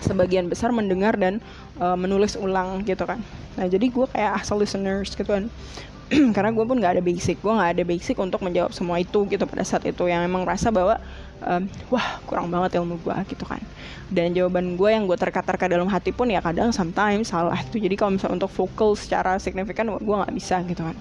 sebagian 0.05 0.45
besar 0.45 0.69
mendengar 0.69 1.17
dan 1.17 1.41
uh, 1.81 1.97
menulis 1.97 2.37
ulang 2.37 2.85
gitu 2.85 3.05
kan. 3.09 3.21
Nah 3.57 3.65
jadi 3.65 3.85
gue 3.89 4.05
kayak 4.11 4.45
asal 4.45 4.61
listeners 4.61 5.13
gitu 5.13 5.29
kan. 5.29 5.49
Karena 6.35 6.53
gue 6.53 6.65
pun 6.65 6.77
nggak 6.77 6.99
ada 6.99 7.03
basic. 7.03 7.41
Gue 7.41 7.53
nggak 7.53 7.81
ada 7.81 7.83
basic 7.83 8.15
untuk 8.21 8.45
menjawab 8.45 8.71
semua 8.75 9.01
itu 9.01 9.25
gitu 9.25 9.43
pada 9.49 9.65
saat 9.65 9.81
itu. 9.89 10.05
Yang 10.05 10.29
emang 10.29 10.45
rasa 10.45 10.69
bahwa 10.69 11.01
um, 11.43 11.67
wah 11.91 12.21
kurang 12.23 12.47
banget 12.47 12.79
ilmu 12.79 13.01
gue 13.03 13.17
gitu 13.35 13.43
kan. 13.43 13.59
Dan 14.07 14.37
jawaban 14.37 14.77
gue 14.77 14.89
yang 14.91 15.09
gue 15.09 15.17
terka-terka 15.17 15.65
dalam 15.65 15.89
hati 15.89 16.13
pun 16.13 16.29
ya 16.29 16.39
kadang 16.39 16.69
sometimes 16.69 17.33
salah 17.33 17.57
itu 17.57 17.81
jadi 17.81 17.97
kalau 17.97 18.15
misalnya 18.15 18.45
untuk 18.45 18.53
vokal 18.53 18.93
secara 18.93 19.41
signifikan 19.41 19.89
gue 19.89 20.15
nggak 20.15 20.35
bisa 20.35 20.61
gitu 20.63 20.85
kan. 20.85 20.97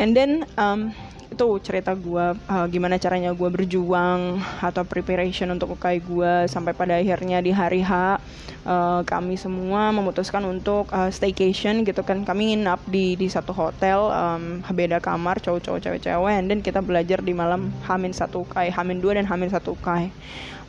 And 0.00 0.16
then 0.16 0.48
um, 0.56 0.96
itu 1.32 1.48
cerita 1.64 1.96
gue 1.96 2.36
uh, 2.36 2.66
gimana 2.68 3.00
caranya 3.00 3.32
gue 3.32 3.48
berjuang 3.48 4.38
atau 4.60 4.84
preparation 4.84 5.48
untuk 5.50 5.74
UKI 5.74 5.98
gue 6.04 6.32
sampai 6.46 6.76
pada 6.76 7.00
akhirnya 7.00 7.40
di 7.40 7.50
hari 7.50 7.80
H 7.80 8.20
uh, 8.68 9.00
kami 9.02 9.40
semua 9.40 9.90
memutuskan 9.90 10.44
untuk 10.46 10.86
uh, 10.92 11.08
staycation 11.08 11.82
gitu 11.82 12.04
kan. 12.04 12.22
Kami 12.22 12.54
nginap 12.54 12.84
di 12.86 13.16
di 13.16 13.26
satu 13.26 13.50
hotel 13.56 14.12
um, 14.12 14.60
beda 14.68 15.00
kamar 15.00 15.40
cowok-cowok 15.40 15.80
cewek-cewek 15.82 16.36
dan 16.46 16.58
kita 16.60 16.84
belajar 16.84 17.18
di 17.24 17.32
malam 17.34 17.72
Hamin 17.88 18.14
satu 18.14 18.44
UKI 18.46 18.70
Hamin 18.70 19.00
dua 19.00 19.18
dan 19.18 19.26
Hamin 19.26 19.50
satu 19.50 19.74
UKI 19.74 20.12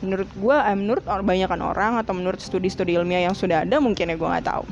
menurut 0.04 0.28
gue 0.36 0.56
eh, 0.56 0.76
menurut 0.76 1.04
kebanyakan 1.06 1.60
orang 1.64 1.92
atau 1.96 2.12
menurut 2.12 2.36
studi-studi 2.36 2.98
ilmiah 2.98 3.24
yang 3.24 3.36
sudah 3.36 3.64
ada 3.64 3.80
mungkin 3.80 4.12
ya 4.12 4.16
gue 4.20 4.28
nggak 4.28 4.46
tahu 4.46 4.64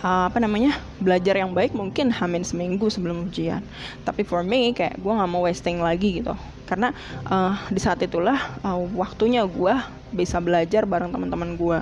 uh, 0.00 0.28
apa 0.28 0.38
namanya 0.40 0.80
belajar 0.98 1.36
yang 1.36 1.52
baik 1.52 1.76
mungkin 1.76 2.08
hamin 2.08 2.42
seminggu 2.42 2.88
sebelum 2.88 3.28
ujian. 3.28 3.60
Tapi 4.02 4.24
for 4.24 4.40
me 4.40 4.72
kayak 4.72 4.96
gue 4.98 5.12
nggak 5.12 5.30
mau 5.30 5.44
wasting 5.44 5.80
lagi 5.84 6.24
gitu. 6.24 6.32
Karena 6.64 6.96
uh, 7.28 7.54
di 7.68 7.80
saat 7.80 8.00
itulah 8.00 8.38
uh, 8.64 8.80
waktunya 8.96 9.44
gue 9.44 9.74
bisa 10.12 10.40
belajar 10.40 10.88
bareng 10.88 11.12
teman-teman 11.12 11.54
gue 11.56 11.78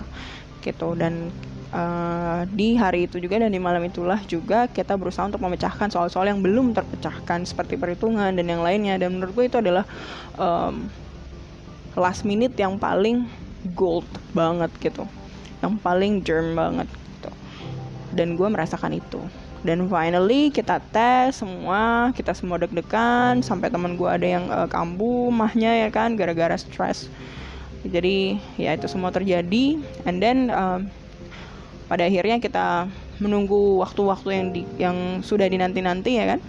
gitu. 0.67 0.99
Dan 0.99 1.31
uh, 1.71 2.43
di 2.51 2.75
hari 2.75 3.07
itu 3.07 3.23
juga 3.23 3.39
dan 3.39 3.55
di 3.55 3.63
malam 3.63 3.83
itulah 3.87 4.19
juga 4.27 4.67
kita 4.67 4.99
berusaha 4.99 5.31
untuk 5.31 5.43
memecahkan 5.43 5.89
soal-soal 5.95 6.27
yang 6.27 6.43
belum 6.43 6.75
terpecahkan 6.75 7.47
seperti 7.47 7.79
perhitungan 7.79 8.35
dan 8.35 8.47
yang 8.47 8.63
lainnya. 8.67 8.99
Dan 8.99 9.19
menurut 9.19 9.33
gue 9.39 9.47
itu 9.47 9.59
adalah 9.63 9.87
um, 10.35 10.91
last 11.95 12.27
minute 12.27 12.55
yang 12.59 12.75
paling 12.75 13.31
gold 13.79 14.07
banget 14.35 14.71
gitu. 14.83 15.07
Yang 15.61 15.75
paling 15.85 16.25
germ 16.25 16.57
banget 16.57 16.89
dan 18.15 18.35
gue 18.35 18.49
merasakan 18.49 18.99
itu. 18.99 19.21
Dan 19.61 19.93
finally 19.93 20.49
kita 20.49 20.81
tes 20.89 21.37
semua 21.37 22.11
kita 22.17 22.33
semua 22.33 22.57
deg-degan 22.57 23.45
sampai 23.45 23.69
teman 23.69 23.93
gue 24.01 24.09
ada 24.09 24.25
yang 24.25 24.49
uh, 24.49 24.65
kambuh 24.65 25.29
mahnya 25.29 25.87
ya 25.87 25.89
kan 25.93 26.17
gara-gara 26.17 26.57
stres. 26.57 27.13
Jadi 27.85 28.41
ya 28.57 28.77
itu 28.77 28.89
semua 28.89 29.13
terjadi. 29.13 29.81
And 30.09 30.21
then 30.21 30.49
uh, 30.49 30.81
pada 31.93 32.09
akhirnya 32.09 32.41
kita 32.41 32.89
menunggu 33.21 33.85
waktu-waktu 33.85 34.29
yang 34.33 34.47
di, 34.57 34.63
yang 34.81 34.97
sudah 35.21 35.45
dinanti-nanti 35.45 36.17
ya 36.17 36.25
kan 36.37 36.41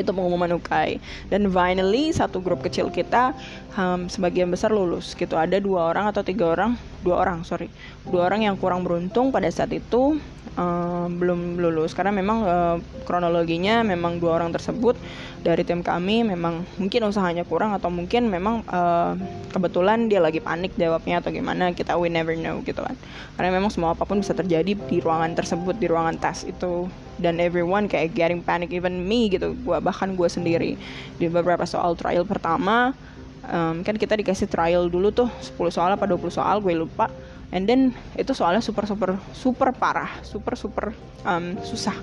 itu 0.00 0.10
pengumuman 0.10 0.50
UKAI 0.58 0.98
dan 1.30 1.46
finally 1.52 2.10
satu 2.10 2.42
grup 2.42 2.64
kecil 2.64 2.90
kita 2.90 3.36
um, 3.78 4.10
sebagian 4.10 4.50
besar 4.50 4.74
lulus 4.74 5.14
gitu. 5.14 5.38
Ada 5.38 5.60
dua 5.62 5.94
orang 5.94 6.10
atau 6.10 6.26
tiga 6.26 6.50
orang 6.50 6.74
dua 7.04 7.20
orang 7.22 7.46
sorry. 7.46 7.68
Dua 8.08 8.26
orang 8.26 8.46
yang 8.48 8.56
kurang 8.56 8.82
beruntung 8.82 9.30
pada 9.30 9.46
saat 9.52 9.70
itu 9.70 10.18
uh, 10.56 11.06
belum 11.06 11.60
lulus. 11.60 11.92
Karena 11.92 12.10
memang 12.10 12.38
uh, 12.42 12.76
kronologinya 13.04 13.84
memang 13.84 14.18
dua 14.18 14.40
orang 14.42 14.50
tersebut 14.50 14.96
dari 15.44 15.60
tim 15.60 15.84
kami 15.84 16.24
memang 16.24 16.64
mungkin 16.80 17.04
usahanya 17.04 17.44
kurang 17.44 17.76
atau 17.76 17.92
mungkin 17.92 18.32
memang 18.32 18.64
uh, 18.64 19.12
kebetulan 19.52 20.08
dia 20.08 20.16
lagi 20.16 20.40
panik 20.40 20.72
jawabnya 20.80 21.20
atau 21.20 21.28
gimana 21.28 21.76
kita 21.76 22.00
we 22.00 22.08
never 22.08 22.32
know 22.32 22.64
gitu 22.64 22.80
kan. 22.80 22.96
Karena 23.36 23.60
memang 23.60 23.68
semua 23.68 23.92
apa 23.92 24.08
pun 24.08 24.24
bisa 24.24 24.32
terjadi 24.32 24.72
di 24.72 24.98
ruangan 25.04 25.36
tersebut 25.36 25.76
di 25.76 25.86
ruangan 25.86 26.16
tes 26.16 26.48
itu. 26.48 26.88
Dan 27.20 27.38
everyone 27.38 27.86
kayak 27.86 28.16
getting 28.16 28.40
panic 28.40 28.72
even 28.72 29.04
me 29.04 29.28
gitu 29.28 29.52
gua 29.68 29.84
bahkan 29.84 30.16
gue 30.16 30.26
sendiri. 30.26 30.80
Di 31.20 31.28
beberapa 31.28 31.68
soal 31.68 31.92
trial 31.92 32.24
pertama 32.24 32.96
um, 33.44 33.84
kan 33.84 34.00
kita 34.00 34.16
dikasih 34.16 34.48
trial 34.48 34.88
dulu 34.88 35.12
tuh 35.12 35.28
10 35.28 35.60
soal 35.68 35.92
apa 35.92 36.08
20 36.08 36.24
soal 36.32 36.64
gue 36.64 36.72
lupa. 36.72 37.12
And 37.52 37.68
then 37.68 37.92
itu 38.16 38.32
soalnya 38.32 38.64
super 38.64 38.88
super 38.88 39.20
super 39.36 39.76
parah 39.76 40.08
super 40.24 40.56
super 40.56 40.96
um, 41.28 41.60
susah 41.60 41.94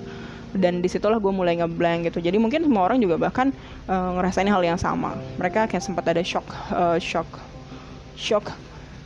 dan 0.56 0.84
di 0.84 0.88
situlah 0.88 1.16
gue 1.16 1.32
mulai 1.32 1.56
ngeblank 1.60 2.12
gitu. 2.12 2.18
Jadi 2.20 2.36
mungkin 2.36 2.64
semua 2.64 2.88
orang 2.88 3.00
juga 3.00 3.16
bahkan 3.16 3.50
uh, 3.88 4.10
ngerasain 4.20 4.48
hal 4.48 4.62
yang 4.64 4.80
sama. 4.80 5.16
Mereka 5.40 5.68
kayak 5.68 5.84
sempat 5.84 6.04
ada 6.08 6.20
shock 6.20 6.44
uh, 6.72 7.00
shock 7.00 7.28
shock 8.16 8.52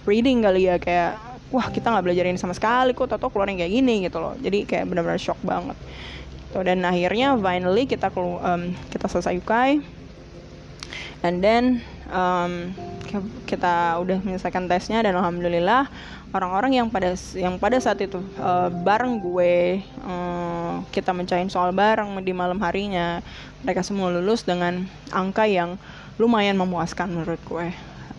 reading 0.06 0.42
kali 0.42 0.66
ya. 0.66 0.76
Kayak 0.82 1.18
wah 1.54 1.70
kita 1.70 1.90
nggak 1.90 2.04
belajar 2.04 2.24
ini 2.26 2.38
sama 2.38 2.54
sekali 2.54 2.94
kok. 2.94 3.06
Atau 3.06 3.30
keluar 3.30 3.46
yang 3.46 3.62
kayak 3.62 3.72
gini 3.72 3.94
gitu 4.06 4.18
loh. 4.18 4.34
Jadi 4.38 4.66
kayak 4.66 4.90
benar-benar 4.90 5.22
shock 5.22 5.38
banget. 5.46 5.78
Gitu. 6.56 6.64
dan 6.64 6.80
akhirnya 6.88 7.36
finally 7.36 7.84
kita 7.84 8.08
um, 8.16 8.72
kita 8.88 9.06
selesai 9.12 9.36
UKAI 9.44 9.84
and 11.20 11.44
then 11.44 11.84
um, 12.08 12.72
kita 13.44 14.00
udah 14.00 14.24
menyelesaikan 14.24 14.64
tesnya 14.64 15.04
dan 15.04 15.20
alhamdulillah 15.20 15.90
orang-orang 16.36 16.76
yang 16.76 16.88
pada 16.92 17.16
yang 17.32 17.56
pada 17.56 17.80
saat 17.80 17.96
itu 18.04 18.20
uh, 18.36 18.68
bareng 18.68 19.16
gue 19.18 19.80
uh, 20.04 20.84
kita 20.92 21.16
mencahin 21.16 21.48
soal 21.48 21.72
bareng 21.72 22.20
di 22.20 22.36
malam 22.36 22.60
harinya 22.60 23.24
mereka 23.64 23.80
semua 23.80 24.12
lulus 24.12 24.44
dengan 24.44 24.84
angka 25.10 25.48
yang 25.48 25.80
lumayan 26.20 26.56
memuaskan 26.56 27.12
menurut 27.12 27.40
gue. 27.44 27.68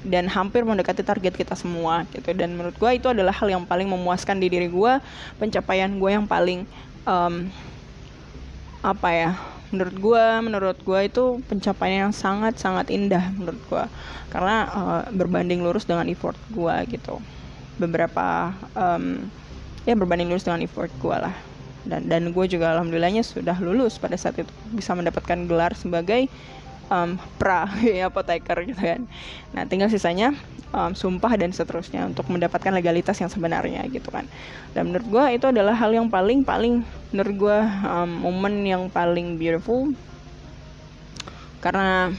Dan 0.07 0.29
hampir 0.31 0.63
mendekati 0.63 1.03
target 1.03 1.35
kita 1.35 1.57
semua 1.57 2.07
gitu. 2.13 2.31
Dan 2.31 2.55
menurut 2.55 2.77
gue 2.77 2.91
itu 2.95 3.07
adalah 3.11 3.33
hal 3.33 3.49
yang 3.49 3.63
paling 3.65 3.89
memuaskan 3.89 4.39
di 4.39 4.47
diri 4.47 4.69
gue 4.71 4.93
pencapaian 5.41 5.89
gue 5.89 6.09
yang 6.11 6.25
paling 6.29 6.63
um, 7.03 7.49
apa 8.85 9.09
ya 9.09 9.31
menurut 9.67 9.95
gue 9.99 10.25
menurut 10.47 10.77
gue 10.79 10.99
itu 11.11 11.43
pencapaian 11.49 12.07
yang 12.07 12.15
sangat 12.15 12.55
sangat 12.55 12.87
indah 12.93 13.29
menurut 13.35 13.61
gue. 13.67 13.83
Karena 14.31 14.55
uh, 14.69 15.01
berbanding 15.11 15.59
lurus 15.63 15.83
dengan 15.83 16.07
effort 16.07 16.37
gue 16.51 16.75
gitu 16.91 17.19
beberapa 17.77 18.53
um, 18.73 19.29
ya 19.87 19.93
berbanding 19.95 20.27
lurus 20.27 20.45
dengan 20.45 20.61
effort 20.65 20.91
gue 20.99 21.17
lah. 21.17 21.35
Dan 21.87 22.11
dan 22.11 22.23
gue 22.35 22.45
juga 22.51 22.75
alhamdulillahnya 22.75 23.23
sudah 23.23 23.55
lulus 23.63 23.95
pada 23.95 24.19
saat 24.19 24.35
itu 24.35 24.51
bisa 24.75 24.91
mendapatkan 24.91 25.47
gelar 25.47 25.71
sebagai 25.71 26.27
um, 26.91 27.15
pra 27.39 27.69
ya 27.85 28.11
apoteker 28.11 28.57
gitu 28.67 28.81
kan. 28.81 29.01
Nah 29.55 29.63
tinggal 29.63 29.87
sisanya 29.87 30.35
um, 30.75 30.91
sumpah 30.91 31.31
dan 31.39 31.55
seterusnya 31.55 32.03
untuk 32.07 32.27
mendapatkan 32.27 32.73
legalitas 32.75 33.15
yang 33.23 33.31
sebenarnya 33.31 33.87
gitu 33.87 34.11
kan. 34.11 34.27
Dan 34.75 34.91
menurut 34.91 35.07
gue 35.07 35.25
itu 35.39 35.45
adalah 35.47 35.75
hal 35.77 35.95
yang 35.95 36.11
paling 36.11 36.43
paling 36.43 36.83
menurut 37.15 37.35
gue 37.35 37.57
um, 37.87 38.09
momen 38.27 38.67
yang 38.67 38.83
paling 38.91 39.39
beautiful. 39.39 39.91
Karena 41.63 42.11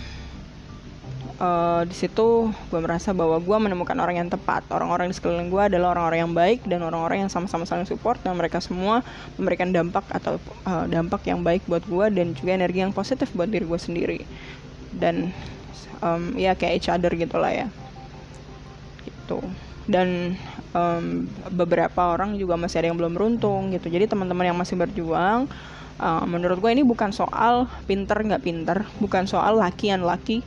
uh, 1.38 1.82
di 1.86 1.94
situ 1.94 2.50
gue 2.50 2.80
merasa 2.82 3.14
bahwa 3.14 3.38
gue 3.38 3.56
menemukan 3.58 3.96
orang 3.98 4.20
yang 4.20 4.28
tepat. 4.30 4.66
Orang-orang 4.70 5.10
di 5.10 5.14
sekeliling 5.16 5.48
gue 5.48 5.62
adalah 5.72 5.96
orang-orang 5.96 6.20
yang 6.28 6.34
baik 6.34 6.60
dan 6.66 6.84
orang-orang 6.84 7.26
yang 7.26 7.30
sama-sama 7.32 7.64
saling 7.64 7.86
support 7.88 8.20
dan 8.22 8.36
mereka 8.36 8.58
semua 8.58 9.00
memberikan 9.38 9.70
dampak 9.70 10.04
atau 10.10 10.36
uh, 10.66 10.84
dampak 10.86 11.24
yang 11.26 11.40
baik 11.40 11.64
buat 11.70 11.82
gue 11.86 12.06
dan 12.12 12.34
juga 12.34 12.50
energi 12.58 12.84
yang 12.84 12.92
positif 12.92 13.30
buat 13.32 13.48
diri 13.48 13.64
gue 13.64 13.80
sendiri. 13.80 14.20
Dan 14.92 15.30
um, 16.02 16.34
ya 16.34 16.52
kayak 16.58 16.82
each 16.82 16.90
other 16.90 17.10
gitulah 17.14 17.50
ya. 17.50 17.66
Gitu. 19.06 19.38
Dan 19.88 20.36
um, 20.76 21.24
beberapa 21.48 22.12
orang 22.12 22.36
juga 22.36 22.60
masih 22.60 22.84
ada 22.84 22.86
yang 22.92 22.98
belum 22.98 23.16
beruntung 23.16 23.72
gitu. 23.72 23.88
Jadi 23.88 24.10
teman-teman 24.10 24.52
yang 24.52 24.58
masih 24.58 24.76
berjuang 24.76 25.48
uh, 25.98 26.24
menurut 26.24 26.58
gue 26.62 26.70
ini 26.72 26.86
bukan 26.86 27.10
soal 27.10 27.66
pinter 27.84 28.16
nggak 28.16 28.42
pinter 28.42 28.86
bukan 29.02 29.26
soal 29.26 29.58
laki 29.58 29.92
and 29.92 30.06
laki 30.06 30.40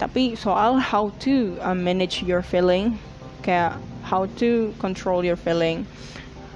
tapi 0.00 0.36
soal 0.36 0.78
how 0.80 1.12
to 1.20 1.56
uh, 1.60 1.76
manage 1.76 2.24
your 2.24 2.40
feeling 2.40 2.96
kayak 3.42 3.76
how 4.06 4.28
to 4.38 4.70
control 4.78 5.24
your 5.24 5.38
feeling 5.38 5.84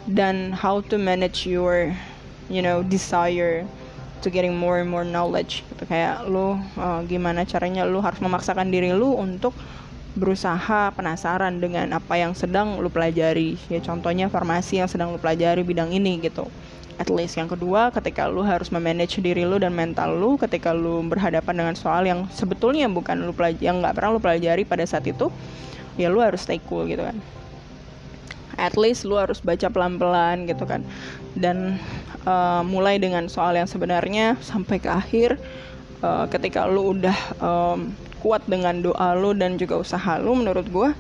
dan 0.07 0.55
how 0.55 0.79
to 0.79 0.97
manage 0.97 1.47
your 1.47 1.91
you 2.47 2.63
know 2.63 2.83
desire 2.87 3.67
to 4.23 4.31
getting 4.31 4.55
more 4.55 4.81
and 4.81 4.89
more 4.91 5.05
knowledge. 5.05 5.67
Gitu 5.75 5.85
kayak 5.87 6.27
lu 6.27 6.57
uh, 6.79 7.01
gimana 7.05 7.43
caranya 7.47 7.85
lu 7.87 8.03
harus 8.03 8.19
memaksakan 8.23 8.71
diri 8.71 8.95
lu 8.95 9.15
untuk 9.15 9.53
berusaha 10.17 10.97
penasaran 10.97 11.61
dengan 11.61 11.93
apa 11.93 12.17
yang 12.17 12.33
sedang 12.33 12.81
lu 12.81 12.89
pelajari. 12.89 13.61
Ya 13.69 13.83
contohnya 13.85 14.33
farmasi 14.33 14.81
yang 14.81 14.89
sedang 14.89 15.13
lu 15.13 15.19
pelajari 15.21 15.61
bidang 15.63 15.93
ini 15.93 16.23
gitu 16.23 16.49
at 16.97 17.09
least. 17.13 17.37
Yang 17.37 17.57
kedua 17.57 17.93
ketika 17.93 18.29
lu 18.29 18.45
harus 18.45 18.73
memanage 18.73 19.21
diri 19.21 19.45
lu 19.45 19.61
dan 19.61 19.73
mental 19.73 20.17
lu 20.17 20.41
ketika 20.41 20.73
lu 20.73 21.05
berhadapan 21.05 21.55
dengan 21.57 21.75
soal 21.77 22.05
yang 22.09 22.25
sebetulnya 22.33 22.89
bukan 22.89 23.25
lu 23.25 23.33
pelajari 23.33 23.65
yang 23.65 23.81
nggak 23.85 23.95
pernah 23.97 24.11
lu 24.17 24.21
pelajari 24.21 24.63
pada 24.65 24.85
saat 24.89 25.05
itu 25.05 25.29
ya 26.01 26.13
lu 26.13 26.21
harus 26.21 26.45
stay 26.45 26.61
cool 26.69 26.89
gitu 26.89 27.05
kan. 27.05 27.17
At 28.57 28.73
least 28.81 29.05
lu 29.05 29.21
harus 29.21 29.45
baca 29.45 29.69
pelan-pelan 29.69 30.49
gitu 30.49 30.65
kan. 30.65 30.81
Dan 31.37 31.77
uh, 32.25 32.65
mulai 32.65 32.97
dengan 32.97 33.29
soal 33.29 33.57
yang 33.61 33.69
sebenarnya 33.69 34.41
sampai 34.41 34.81
ke 34.81 34.89
akhir 34.89 35.37
uh, 36.01 36.25
ketika 36.33 36.65
lu 36.65 36.97
udah 36.97 37.19
um, 37.41 37.93
kuat 38.25 38.43
dengan 38.49 38.81
doa 38.81 39.13
lu 39.13 39.37
dan 39.37 39.61
juga 39.61 39.79
usaha 39.79 40.17
lu 40.17 40.33
menurut 40.35 40.67
gue 40.73 40.91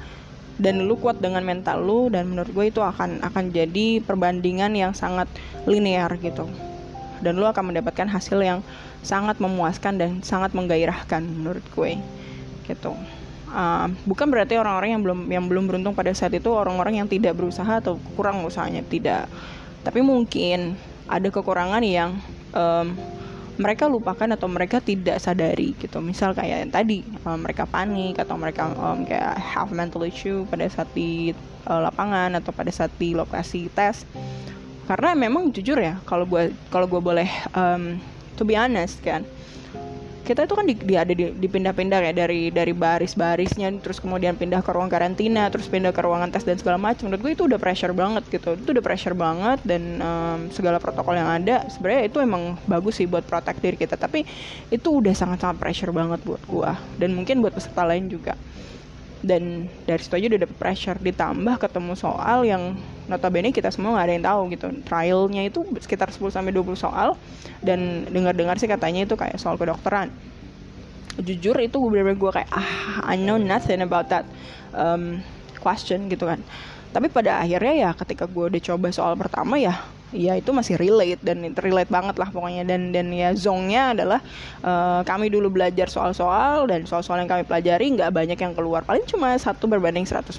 dan 0.57 0.89
lu 0.89 0.97
kuat 0.97 1.21
dengan 1.21 1.45
mental 1.45 1.85
lu 1.85 2.09
dan 2.09 2.33
menurut 2.33 2.49
gue 2.53 2.67
itu 2.73 2.81
akan 2.81 3.21
akan 3.21 3.45
jadi 3.53 4.01
perbandingan 4.01 4.73
yang 4.73 4.93
sangat 4.97 5.29
linear 5.69 6.09
gitu. 6.21 6.49
Dan 7.21 7.41
lu 7.41 7.49
akan 7.49 7.73
mendapatkan 7.73 8.09
hasil 8.09 8.41
yang 8.41 8.61
sangat 9.01 9.41
memuaskan 9.41 9.97
dan 9.97 10.11
sangat 10.21 10.53
menggairahkan 10.53 11.25
menurut 11.25 11.65
gue 11.73 12.01
gitu. 12.69 12.93
Uh, 13.47 13.89
bukan 14.05 14.27
berarti 14.27 14.59
orang-orang 14.59 14.99
yang 14.99 15.03
belum 15.07 15.21
yang 15.31 15.45
belum 15.47 15.65
beruntung 15.71 15.95
pada 15.95 16.11
saat 16.13 16.35
itu 16.35 16.51
orang-orang 16.51 17.01
yang 17.01 17.09
tidak 17.09 17.39
berusaha 17.39 17.79
atau 17.79 18.01
kurang 18.17 18.43
usahanya 18.45 18.83
tidak. 18.85 19.31
Tapi 19.87 20.03
mungkin 20.03 20.75
ada 21.07 21.29
kekurangan 21.31 21.81
yang 21.87 22.19
um, 22.53 22.99
mereka 23.57 23.89
lupakan 23.89 24.29
atau 24.37 24.49
mereka 24.49 24.79
tidak 24.85 25.21
sadari 25.21 25.73
gitu. 25.81 26.01
Misal 26.05 26.37
kayak 26.37 26.69
yang 26.69 26.73
tadi 26.73 27.01
um, 27.25 27.41
mereka 27.41 27.65
panik 27.65 28.21
atau 28.21 28.37
mereka 28.37 28.69
um, 28.77 29.05
kayak 29.05 29.37
have 29.41 29.73
mental 29.73 30.05
issue 30.05 30.45
pada 30.49 30.69
saat 30.69 30.89
di 30.93 31.33
uh, 31.69 31.81
lapangan 31.81 32.37
atau 32.37 32.53
pada 32.53 32.69
saat 32.69 32.93
di 33.01 33.17
lokasi 33.17 33.73
tes. 33.73 34.05
Karena 34.87 35.19
memang 35.19 35.51
jujur 35.51 35.81
ya 35.81 35.99
kalau 36.07 36.29
gue 36.29 36.55
kalau 36.71 36.87
gue 36.87 37.01
boleh 37.01 37.27
um, 37.57 37.99
to 38.39 38.45
be 38.45 38.55
honest 38.55 39.01
kan 39.03 39.27
kita 40.27 40.43
itu 40.43 40.55
kan 40.59 40.67
di, 40.67 40.75
di 40.75 40.95
ada 40.99 41.15
di, 41.15 41.31
dipindah-pindah 41.31 42.11
ya 42.11 42.13
dari 42.13 42.51
dari 42.51 42.75
baris-barisnya 42.75 43.71
terus 43.79 44.03
kemudian 44.03 44.35
pindah 44.35 44.59
ke 44.59 44.75
ruang 44.75 44.91
karantina 44.91 45.47
terus 45.47 45.71
pindah 45.71 45.95
ke 45.95 46.03
ruangan 46.03 46.35
tes 46.35 46.43
dan 46.43 46.59
segala 46.59 46.83
macam 46.83 47.07
menurut 47.07 47.23
gue 47.23 47.33
itu 47.39 47.45
udah 47.47 47.61
pressure 47.63 47.95
banget 47.95 48.27
gitu. 48.27 48.59
Itu 48.59 48.75
udah 48.75 48.83
pressure 48.83 49.15
banget 49.15 49.63
dan 49.63 49.83
um, 50.03 50.39
segala 50.51 50.83
protokol 50.83 51.15
yang 51.15 51.31
ada 51.31 51.63
sebenarnya 51.71 52.11
itu 52.11 52.19
emang 52.19 52.59
bagus 52.67 52.99
sih 52.99 53.07
buat 53.07 53.23
protect 53.23 53.63
diri 53.63 53.79
kita. 53.79 53.95
Tapi 53.95 54.27
itu 54.75 54.89
udah 54.91 55.15
sangat-sangat 55.15 55.63
pressure 55.63 55.95
banget 55.95 56.19
buat 56.27 56.43
gue 56.43 56.71
dan 56.99 57.15
mungkin 57.15 57.39
buat 57.39 57.55
peserta 57.55 57.87
lain 57.87 58.11
juga 58.11 58.35
dan 59.25 59.71
dari 59.89 60.01
situ 60.03 60.15
aja 60.17 60.27
udah 60.29 60.41
dapet 60.45 60.57
pressure. 60.57 60.99
Ditambah 61.01 61.57
ketemu 61.57 61.93
soal 61.97 62.45
yang 62.45 62.77
notabene 63.09 63.55
kita 63.55 63.73
semua 63.73 63.97
nggak 63.97 64.07
ada 64.07 64.15
yang 64.15 64.27
tahu 64.27 64.41
gitu. 64.53 64.67
Trialnya 64.85 65.43
itu 65.49 65.61
sekitar 65.81 66.13
10 66.13 66.29
sampai 66.33 66.53
20 66.53 66.77
soal. 66.77 67.17
Dan 67.65 68.05
dengar-dengar 68.13 68.61
sih 68.61 68.69
katanya 68.69 69.09
itu 69.09 69.17
kayak 69.17 69.41
soal 69.41 69.57
kedokteran. 69.57 70.13
Jujur 71.17 71.57
itu 71.65 71.81
bener-bener 71.81 72.21
gue 72.21 72.31
kayak 72.31 72.51
ah 72.53 73.01
I 73.09 73.17
know 73.17 73.41
nothing 73.41 73.81
about 73.81 74.13
that 74.13 74.29
um, 74.77 75.25
question 75.65 76.13
gitu 76.13 76.29
kan. 76.29 76.45
Tapi 76.93 77.09
pada 77.09 77.41
akhirnya 77.41 77.89
ya 77.89 77.91
ketika 77.97 78.29
gue 78.29 78.53
udah 78.53 78.63
coba 78.63 78.93
soal 78.93 79.17
pertama 79.17 79.57
ya 79.57 79.81
ya 80.15 80.39
itu 80.39 80.55
masih 80.55 80.79
relate 80.79 81.19
dan 81.23 81.43
relate 81.59 81.91
banget 81.91 82.17
lah 82.19 82.31
pokoknya. 82.31 82.63
Dan 82.63 82.95
dan 82.95 83.11
ya 83.11 83.35
zongnya 83.35 83.97
adalah 83.97 84.21
uh, 84.63 85.01
kami 85.03 85.31
dulu 85.33 85.51
belajar 85.51 85.91
soal-soal 85.91 86.71
dan 86.71 86.87
soal-soal 86.87 87.19
yang 87.19 87.31
kami 87.31 87.43
pelajari 87.43 87.91
nggak 87.97 88.11
banyak 88.15 88.39
yang 88.39 88.55
keluar. 88.55 88.87
Paling 88.87 89.07
cuma 89.09 89.35
satu 89.39 89.67
berbanding 89.67 90.07
100% 90.07 90.31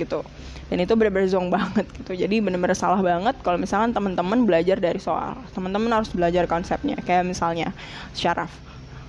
gitu. 0.00 0.26
Dan 0.66 0.82
itu 0.82 0.92
benar-benar 0.98 1.30
zong 1.30 1.48
banget 1.56 1.86
gitu. 2.02 2.12
Jadi 2.18 2.42
benar-benar 2.42 2.74
salah 2.74 2.98
banget 2.98 3.38
kalau 3.46 3.58
misalkan 3.60 3.94
teman-teman 3.94 4.42
belajar 4.42 4.80
dari 4.82 4.98
soal. 4.98 5.38
Teman-teman 5.54 5.90
harus 5.90 6.10
belajar 6.10 6.44
konsepnya 6.50 6.98
kayak 7.02 7.22
misalnya 7.26 7.70
syaraf 8.16 8.50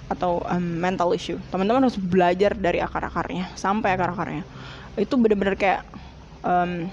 atau 0.07 0.39
um, 0.47 0.63
mental 0.63 1.11
issue. 1.11 1.39
Teman-teman 1.51 1.83
harus 1.83 1.99
belajar 1.99 2.55
dari 2.55 2.79
akar-akarnya 2.79 3.51
sampai 3.59 3.95
akar-akarnya. 3.97 4.43
Itu 4.95 5.19
benar-benar 5.19 5.59
kayak 5.59 5.81
um, 6.41 6.87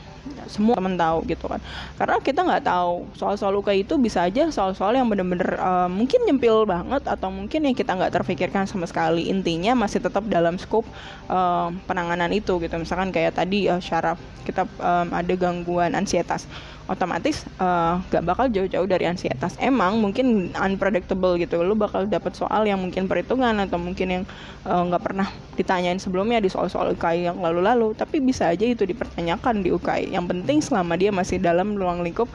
semua 0.48 0.76
teman 0.78 0.96
tahu 0.96 1.24
gitu 1.28 1.46
kan. 1.46 1.60
Karena 1.96 2.16
kita 2.20 2.40
nggak 2.44 2.64
tahu 2.64 3.08
soal-soal 3.16 3.52
luka 3.54 3.72
itu 3.72 3.96
bisa 4.00 4.24
aja 4.24 4.48
soal-soal 4.48 4.96
yang 4.96 5.08
bener-bener 5.08 5.56
uh, 5.60 5.88
mungkin 5.90 6.24
nyempil 6.24 6.64
banget 6.64 7.04
atau 7.04 7.28
mungkin 7.28 7.60
yang 7.68 7.76
kita 7.76 7.92
nggak 7.94 8.12
terpikirkan 8.12 8.64
sama 8.64 8.88
sekali. 8.88 9.28
Intinya 9.28 9.76
masih 9.76 10.00
tetap 10.00 10.24
dalam 10.28 10.56
skop 10.56 10.84
uh, 11.28 11.68
penanganan 11.84 12.32
itu 12.32 12.56
gitu. 12.60 12.74
Misalkan 12.76 13.12
kayak 13.12 13.36
tadi 13.36 13.68
uh, 13.68 13.80
syaraf 13.80 14.16
kita 14.44 14.68
um, 14.80 15.08
ada 15.12 15.34
gangguan 15.36 15.96
ansietas 15.96 16.44
otomatis 16.84 17.48
uh, 17.56 17.96
gak 18.12 18.24
bakal 18.28 18.46
jauh-jauh 18.52 18.84
dari 18.84 19.08
ansietas. 19.08 19.56
Emang 19.56 19.96
mungkin 20.00 20.52
unpredictable 20.52 21.40
gitu 21.40 21.64
lu 21.64 21.72
bakal 21.72 22.04
dapat 22.04 22.36
soal 22.36 22.68
yang 22.68 22.76
mungkin 22.80 23.08
perhitungan 23.08 23.56
atau 23.64 23.80
mungkin 23.80 24.08
yang 24.20 24.24
nggak 24.64 25.00
uh, 25.00 25.04
pernah 25.04 25.28
ditanyain 25.56 25.96
sebelumnya 25.96 26.40
di 26.44 26.52
soal-soal 26.52 26.92
UKI 26.92 27.32
yang 27.32 27.38
lalu-lalu. 27.40 27.96
Tapi 27.96 28.20
bisa 28.20 28.52
aja 28.52 28.68
itu 28.68 28.84
dipertanyakan 28.84 29.64
di 29.64 29.72
UKI 29.72 30.12
yang 30.12 30.28
penting 30.28 30.60
selama 30.60 30.96
dia 31.00 31.08
masih 31.08 31.40
dalam 31.40 31.72
ruang 31.72 32.04
lingkup 32.04 32.28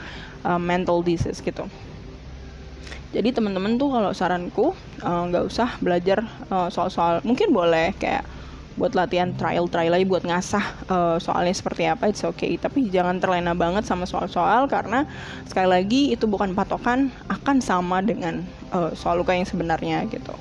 uh, 0.45 0.57
mental 0.57 1.05
disease 1.05 1.41
gitu. 1.45 1.69
Jadi 3.09 3.33
teman-teman 3.33 3.73
tuh 3.81 3.89
kalau 3.89 4.13
saranku 4.13 4.77
nggak 5.01 5.43
uh, 5.45 5.49
usah 5.49 5.77
belajar 5.81 6.21
uh, 6.53 6.69
soal-soal 6.69 7.25
mungkin 7.25 7.49
boleh 7.49 7.97
kayak 7.97 8.21
buat 8.79 8.95
latihan 8.95 9.35
trial 9.35 9.67
trial 9.67 9.91
lagi 9.91 10.07
buat 10.07 10.23
ngasah 10.23 10.65
uh, 10.87 11.17
soalnya 11.19 11.51
seperti 11.51 11.83
apa 11.85 12.07
it's 12.07 12.23
okay. 12.23 12.55
Tapi 12.55 12.87
jangan 12.87 13.19
terlena 13.19 13.51
banget 13.51 13.83
sama 13.83 14.07
soal-soal 14.07 14.71
karena 14.71 15.03
sekali 15.43 15.67
lagi 15.67 16.01
itu 16.15 16.23
bukan 16.25 16.55
patokan 16.55 17.11
akan 17.27 17.59
sama 17.59 17.99
dengan 17.99 18.47
uh, 18.71 18.95
soal 18.95 19.19
luka 19.19 19.35
yang 19.35 19.43
sebenarnya 19.43 20.07
gitu. 20.07 20.31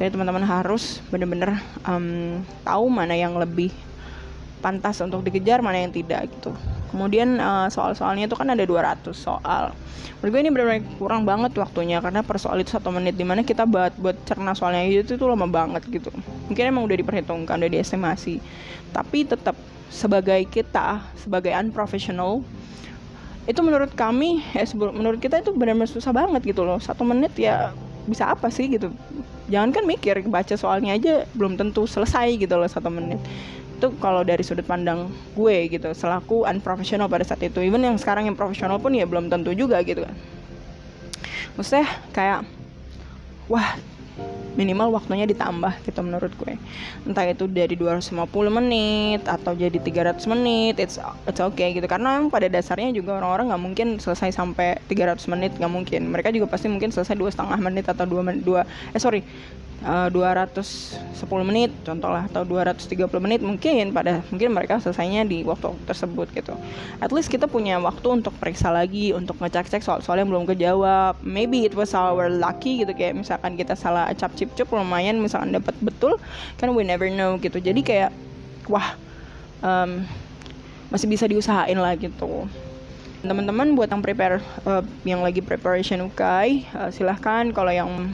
Jadi 0.00 0.16
teman-teman 0.16 0.42
harus 0.42 1.04
benar-benar 1.12 1.60
um, 1.84 2.40
tahu 2.64 2.88
mana 2.88 3.12
yang 3.12 3.36
lebih 3.36 3.70
pantas 4.64 5.04
untuk 5.04 5.20
dikejar 5.20 5.60
mana 5.60 5.84
yang 5.84 5.92
tidak 5.92 6.32
gitu 6.32 6.56
kemudian 6.92 7.40
uh, 7.40 7.72
soal-soalnya 7.72 8.28
itu 8.28 8.36
kan 8.36 8.52
ada 8.52 8.60
200 8.62 9.16
soal. 9.16 9.72
Menurut 10.20 10.30
gue 10.30 10.40
ini 10.44 10.50
benar-benar 10.52 10.84
kurang 11.00 11.22
banget 11.24 11.56
waktunya 11.56 11.98
karena 11.98 12.20
per 12.20 12.36
soal 12.38 12.60
itu 12.60 12.76
satu 12.76 12.92
menit 12.92 13.16
di 13.16 13.24
mana 13.24 13.42
kita 13.42 13.64
buat 13.64 13.96
buat 13.96 14.14
cerna 14.28 14.52
soalnya 14.52 14.84
itu 14.84 15.16
tuh 15.16 15.32
lama 15.32 15.48
banget 15.48 15.82
gitu. 15.88 16.12
Mungkin 16.52 16.62
emang 16.68 16.84
udah 16.86 16.96
diperhitungkan 17.00 17.56
udah 17.58 17.72
diestimasi. 17.72 18.38
Tapi 18.92 19.24
tetap 19.24 19.56
sebagai 19.88 20.44
kita 20.46 21.02
sebagai 21.16 21.50
unprofessional 21.56 22.44
itu 23.48 23.58
menurut 23.58 23.90
kami 23.98 24.38
ya 24.54 24.62
menurut 24.76 25.18
kita 25.18 25.42
itu 25.42 25.50
benar-benar 25.50 25.90
susah 25.90 26.12
banget 26.12 26.44
gitu 26.44 26.62
loh. 26.62 26.78
Satu 26.78 27.02
menit 27.02 27.32
ya 27.34 27.72
bisa 28.04 28.30
apa 28.30 28.52
sih 28.52 28.68
gitu? 28.68 28.92
Jangan 29.50 29.74
kan 29.74 29.84
mikir 29.88 30.22
baca 30.28 30.54
soalnya 30.54 30.94
aja 30.94 31.26
belum 31.34 31.58
tentu 31.58 31.88
selesai 31.88 32.38
gitu 32.38 32.54
loh 32.54 32.70
satu 32.70 32.88
menit 32.94 33.18
itu 33.82 33.90
kalau 33.98 34.22
dari 34.22 34.46
sudut 34.46 34.62
pandang 34.62 35.10
gue 35.34 35.56
gitu 35.66 35.90
selaku 35.90 36.46
unprofessional 36.46 37.10
pada 37.10 37.26
saat 37.26 37.42
itu. 37.42 37.58
Even 37.58 37.82
yang 37.82 37.98
sekarang 37.98 38.30
yang 38.30 38.38
profesional 38.38 38.78
pun 38.78 38.94
ya 38.94 39.02
belum 39.02 39.26
tentu 39.26 39.50
juga 39.58 39.82
gitu 39.82 40.06
kan. 40.06 40.14
Maksudnya 41.58 41.90
kayak 42.14 42.46
wah 43.50 43.74
minimal 44.54 44.94
waktunya 44.94 45.26
ditambah 45.26 45.82
gitu 45.82 45.98
menurut 45.98 46.30
gue. 46.38 46.54
Entah 47.02 47.26
itu 47.26 47.50
dari 47.50 47.74
250 47.74 48.22
menit 48.54 49.26
atau 49.26 49.50
jadi 49.50 49.74
300 49.74 50.30
menit 50.30 50.78
it's 50.78 51.02
it's 51.26 51.42
okay 51.42 51.74
gitu. 51.74 51.90
Karena 51.90 52.22
pada 52.30 52.46
dasarnya 52.46 52.94
juga 52.94 53.18
orang-orang 53.18 53.50
nggak 53.50 53.62
mungkin 53.66 53.88
selesai 53.98 54.30
sampai 54.30 54.78
300 54.86 55.26
menit 55.26 55.58
nggak 55.58 55.72
mungkin. 55.74 56.06
Mereka 56.06 56.30
juga 56.30 56.46
pasti 56.46 56.70
mungkin 56.70 56.94
selesai 56.94 57.18
dua 57.18 57.34
setengah 57.34 57.58
menit 57.58 57.90
atau 57.90 58.06
dua 58.06 58.22
dua 58.38 58.62
eh 58.94 59.02
sorry 59.02 59.26
uh, 59.82 60.08
eh, 60.08 60.14
210 60.14 61.48
menit 61.48 61.70
contoh 61.82 62.10
lah 62.10 62.26
atau 62.26 62.42
230 62.46 62.98
menit 63.22 63.40
mungkin 63.42 63.90
pada 63.90 64.22
mungkin 64.30 64.54
mereka 64.54 64.78
selesainya 64.78 65.26
di 65.26 65.42
waktu 65.42 65.74
tersebut 65.86 66.30
gitu. 66.34 66.54
At 67.02 67.10
least 67.10 67.28
kita 67.30 67.46
punya 67.50 67.78
waktu 67.82 68.22
untuk 68.22 68.34
periksa 68.38 68.70
lagi 68.70 69.10
untuk 69.14 69.38
ngecek-cek 69.38 69.82
soal-soal 69.82 70.22
yang 70.22 70.30
belum 70.30 70.46
kejawab. 70.46 71.18
Maybe 71.22 71.66
it 71.66 71.74
was 71.74 71.92
our 71.92 72.30
lucky 72.30 72.82
gitu 72.82 72.94
kayak 72.94 73.18
misalkan 73.18 73.58
kita 73.58 73.74
salah 73.74 74.10
cap 74.14 74.32
cip 74.38 74.54
cup 74.54 74.70
lumayan 74.72 75.18
misalkan 75.18 75.54
dapat 75.54 75.74
betul 75.82 76.18
kan 76.58 76.70
we 76.72 76.86
never 76.86 77.06
know 77.10 77.36
gitu. 77.38 77.58
Jadi 77.58 77.82
kayak 77.82 78.10
wah 78.70 78.94
um, 79.62 80.06
masih 80.90 81.08
bisa 81.08 81.24
diusahain 81.26 81.78
lah 81.78 81.94
gitu. 81.96 82.46
Teman-teman 83.22 83.78
buat 83.78 83.86
yang 83.86 84.02
prepare 84.02 84.42
uh, 84.66 84.82
yang 85.06 85.22
lagi 85.22 85.38
preparation 85.38 86.02
UKAI 86.10 86.66
uh, 86.74 86.90
silahkan. 86.90 87.48
Kalau 87.54 87.70
yang 87.70 88.10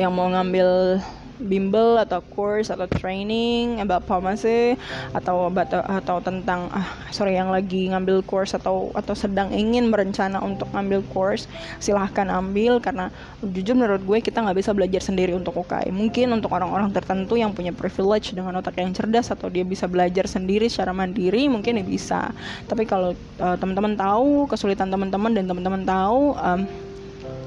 yang 0.00 0.12
mau 0.14 0.28
ngambil 0.30 1.00
bimbel 1.42 1.98
atau 1.98 2.22
course 2.32 2.70
atau 2.70 2.86
training 2.86 3.82
about 3.82 4.06
pharmacy 4.06 4.78
atau 5.10 5.50
atau, 5.50 5.82
atau 5.82 6.16
tentang 6.22 6.70
ah 6.70 6.86
sorry 7.10 7.34
yang 7.34 7.50
lagi 7.50 7.90
ngambil 7.90 8.22
course 8.22 8.54
atau 8.54 8.94
atau 8.94 9.12
sedang 9.12 9.50
ingin 9.50 9.90
berencana 9.90 10.38
untuk 10.38 10.70
ngambil 10.70 11.02
course 11.10 11.50
silahkan 11.82 12.30
ambil. 12.30 12.78
Karena 12.78 13.10
jujur 13.42 13.74
menurut 13.74 14.02
gue 14.06 14.18
kita 14.22 14.40
nggak 14.40 14.58
bisa 14.62 14.70
belajar 14.72 15.02
sendiri 15.02 15.34
untuk 15.34 15.58
UKI 15.58 15.90
mungkin 15.90 16.30
untuk 16.32 16.54
orang-orang 16.54 16.94
tertentu 16.94 17.34
yang 17.34 17.50
punya 17.50 17.74
privilege 17.74 18.32
dengan 18.32 18.62
otak 18.62 18.78
yang 18.78 18.94
cerdas 18.94 19.34
atau 19.34 19.50
dia 19.50 19.66
bisa 19.66 19.90
belajar 19.90 20.30
sendiri 20.30 20.70
secara 20.70 20.94
mandiri 20.94 21.50
mungkin 21.50 21.82
ya 21.82 21.84
bisa. 21.84 22.30
Tapi 22.70 22.86
kalau 22.86 23.12
uh, 23.42 23.56
teman-teman 23.58 23.98
tahu 23.98 24.46
kesulitan 24.46 24.88
teman-teman 24.88 25.34
dan 25.34 25.44
teman-teman 25.50 25.82
tahu 25.82 26.38
um, 26.38 26.62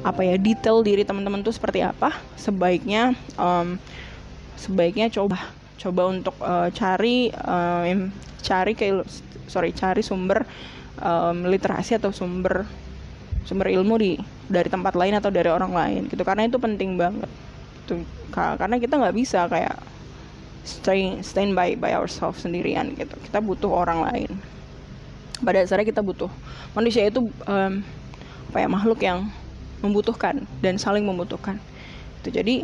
apa 0.05 0.21
ya 0.21 0.37
detail 0.37 0.85
diri 0.85 1.01
teman-teman 1.01 1.41
tuh 1.41 1.49
seperti 1.49 1.81
apa 1.81 2.13
sebaiknya 2.37 3.17
um, 3.41 3.81
sebaiknya 4.53 5.09
coba 5.09 5.49
coba 5.81 6.01
untuk 6.13 6.37
uh, 6.45 6.69
cari 6.69 7.33
um, 7.33 8.13
cari 8.45 8.77
kayak 8.77 9.01
sorry 9.49 9.73
cari 9.73 10.05
sumber 10.05 10.45
um, 11.01 11.49
literasi 11.49 11.97
atau 11.97 12.13
sumber 12.13 12.69
sumber 13.45 13.69
ilmu 13.69 13.95
di 13.97 14.17
dari 14.45 14.69
tempat 14.69 14.93
lain 14.93 15.17
atau 15.17 15.29
dari 15.33 15.49
orang 15.49 15.73
lain 15.73 16.01
gitu. 16.09 16.21
Karena 16.21 16.45
itu 16.45 16.57
penting 16.61 16.97
banget. 16.97 17.29
Tuh 17.85 18.01
karena 18.33 18.77
kita 18.81 18.97
nggak 18.97 19.15
bisa 19.15 19.45
kayak 19.49 19.77
stay 20.65 21.17
stand 21.21 21.53
by 21.53 21.77
by 21.77 21.93
ourselves 21.93 22.41
sendirian 22.41 22.93
gitu. 22.97 23.13
Kita 23.25 23.41
butuh 23.41 23.69
orang 23.69 24.01
lain. 24.05 24.31
Pada 25.41 25.61
dasarnya 25.61 25.85
kita 25.85 26.01
butuh 26.01 26.31
manusia 26.73 27.05
itu 27.05 27.25
um, 27.45 27.73
apa 28.53 28.57
ya 28.61 28.67
makhluk 28.71 28.99
yang 29.03 29.27
membutuhkan 29.83 30.43
dan 30.63 30.79
saling 30.79 31.03
membutuhkan. 31.03 31.59
Itu 32.21 32.31
jadi 32.31 32.63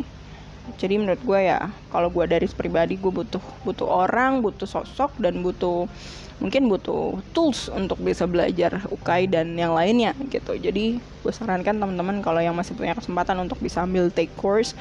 jadi 0.78 0.94
menurut 0.94 1.18
gue 1.26 1.40
ya 1.42 1.74
kalau 1.90 2.06
gue 2.06 2.24
dari 2.30 2.46
pribadi 2.46 2.94
gue 2.94 3.10
butuh 3.10 3.42
butuh 3.66 3.88
orang 3.88 4.46
butuh 4.46 4.66
sosok 4.66 5.10
dan 5.18 5.42
butuh 5.42 5.90
mungkin 6.38 6.66
butuh 6.66 7.22
tools 7.34 7.70
untuk 7.70 8.02
bisa 8.02 8.26
belajar 8.26 8.82
UKAI 8.90 9.30
dan 9.30 9.54
yang 9.54 9.74
lainnya 9.74 10.14
gitu. 10.30 10.58
Jadi 10.58 10.98
gue 10.98 11.32
sarankan 11.34 11.78
teman-teman 11.78 12.18
kalau 12.22 12.42
yang 12.42 12.54
masih 12.54 12.74
punya 12.74 12.98
kesempatan 12.98 13.38
untuk 13.42 13.62
bisa 13.62 13.82
ambil 13.86 14.10
take 14.10 14.34
course 14.38 14.74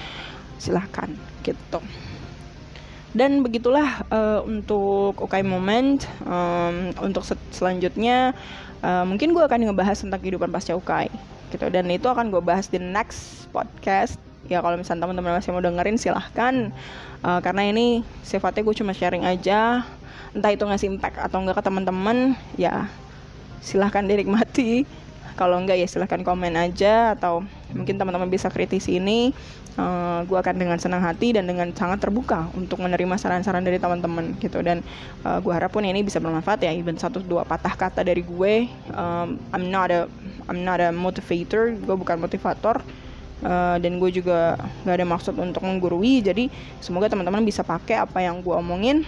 silahkan 0.57 1.09
gitu. 1.45 1.81
Dan 3.11 3.43
begitulah 3.43 4.07
uh, 4.07 4.39
untuk 4.47 5.19
UKAI 5.19 5.43
moment 5.43 5.99
um, 6.23 6.95
untuk 7.03 7.27
selanjutnya 7.51 8.33
uh, 8.81 9.03
mungkin 9.03 9.35
gue 9.35 9.43
akan 9.43 9.67
ngebahas 9.69 9.99
tentang 10.01 10.21
kehidupan 10.23 10.49
pasca 10.49 10.73
UKAI 10.73 11.11
gitu. 11.51 11.67
Dan 11.67 11.91
itu 11.91 12.07
akan 12.07 12.31
gue 12.31 12.41
bahas 12.41 12.71
di 12.71 12.79
next 12.79 13.51
podcast. 13.51 14.15
Ya 14.49 14.63
kalau 14.63 14.79
misalnya 14.79 15.05
teman-teman 15.05 15.37
masih 15.37 15.51
mau 15.53 15.61
dengerin 15.61 15.99
silahkan. 15.99 16.71
Uh, 17.21 17.39
karena 17.43 17.69
ini 17.69 18.01
sifatnya 18.25 18.65
gue 18.65 18.75
cuma 18.75 18.95
sharing 18.95 19.27
aja. 19.27 19.85
Entah 20.31 20.51
itu 20.55 20.63
ngasih 20.63 20.87
impact 20.95 21.19
atau 21.19 21.43
enggak 21.43 21.59
ke 21.59 21.63
teman-teman 21.67 22.39
ya 22.55 22.87
silahkan 23.61 24.03
dinikmati. 24.03 24.87
Kalau 25.39 25.61
enggak 25.61 25.79
ya 25.79 25.87
silahkan 25.87 26.21
komen 26.25 26.57
aja 26.59 27.15
atau 27.15 27.45
mungkin 27.71 27.95
teman-teman 27.95 28.27
bisa 28.27 28.51
kritisi 28.51 28.99
ini. 28.99 29.31
Uh, 29.79 30.19
eh, 30.19 30.19
gue 30.27 30.35
akan 30.35 30.59
dengan 30.59 30.75
senang 30.83 30.99
hati 30.99 31.31
dan 31.31 31.47
dengan 31.47 31.71
sangat 31.71 32.03
terbuka 32.03 32.51
untuk 32.59 32.83
menerima 32.83 33.15
saran-saran 33.15 33.63
dari 33.63 33.79
teman-teman 33.79 34.35
gitu. 34.43 34.59
Dan 34.59 34.83
uh, 35.23 35.37
eh, 35.37 35.39
gue 35.39 35.53
harap 35.55 35.71
pun 35.71 35.87
ini 35.87 36.03
bisa 36.03 36.19
bermanfaat 36.19 36.67
ya. 36.67 36.75
Even 36.75 36.99
satu 36.99 37.23
dua 37.23 37.47
patah 37.47 37.71
kata 37.71 38.03
dari 38.03 38.19
gue 38.19 38.67
um, 38.91 39.39
I'm 39.55 39.71
not 39.71 39.87
a 39.87 40.11
I'm 40.51 40.67
not 40.67 40.83
a 40.83 40.91
motivator 40.91 41.71
gue 41.71 41.95
bukan 41.95 42.19
motivator 42.19 42.83
uh, 43.47 43.77
dan 43.79 43.97
gue 43.97 44.11
juga 44.11 44.59
gak 44.83 44.95
ada 44.99 45.07
maksud 45.07 45.33
untuk 45.39 45.63
menggurui. 45.63 46.19
Jadi 46.19 46.51
semoga 46.83 47.07
teman-teman 47.07 47.41
bisa 47.47 47.63
pakai 47.63 48.03
apa 48.03 48.19
yang 48.19 48.43
gue 48.43 48.51
omongin. 48.51 49.07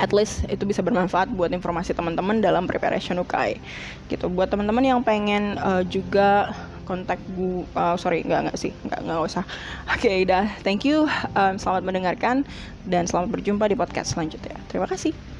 At 0.00 0.08
least 0.16 0.48
itu 0.48 0.64
bisa 0.64 0.80
bermanfaat 0.80 1.28
buat 1.36 1.52
informasi 1.52 1.92
teman-teman 1.92 2.40
dalam 2.40 2.64
preparation 2.64 3.20
UKI 3.20 3.60
gitu. 4.08 4.32
Buat 4.32 4.48
teman-teman 4.48 4.80
yang 4.80 5.00
pengen 5.04 5.60
uh, 5.60 5.84
juga 5.84 6.56
kontak 6.88 7.20
gue 7.38 7.62
uh, 7.78 7.94
sorry 7.94 8.26
nggak 8.26 8.50
nggak 8.50 8.58
sih 8.58 8.72
nggak 8.88 9.00
nggak 9.04 9.20
usah. 9.20 9.44
Oke 9.94 10.08
okay, 10.08 10.18
dah. 10.24 10.48
Thank 10.64 10.88
you. 10.88 11.04
Um, 11.36 11.60
selamat 11.60 11.84
mendengarkan 11.84 12.48
dan 12.88 13.04
selamat 13.04 13.36
berjumpa 13.36 13.68
di 13.68 13.76
podcast 13.76 14.16
selanjutnya. 14.16 14.56
Terima 14.72 14.88
kasih 14.88 15.31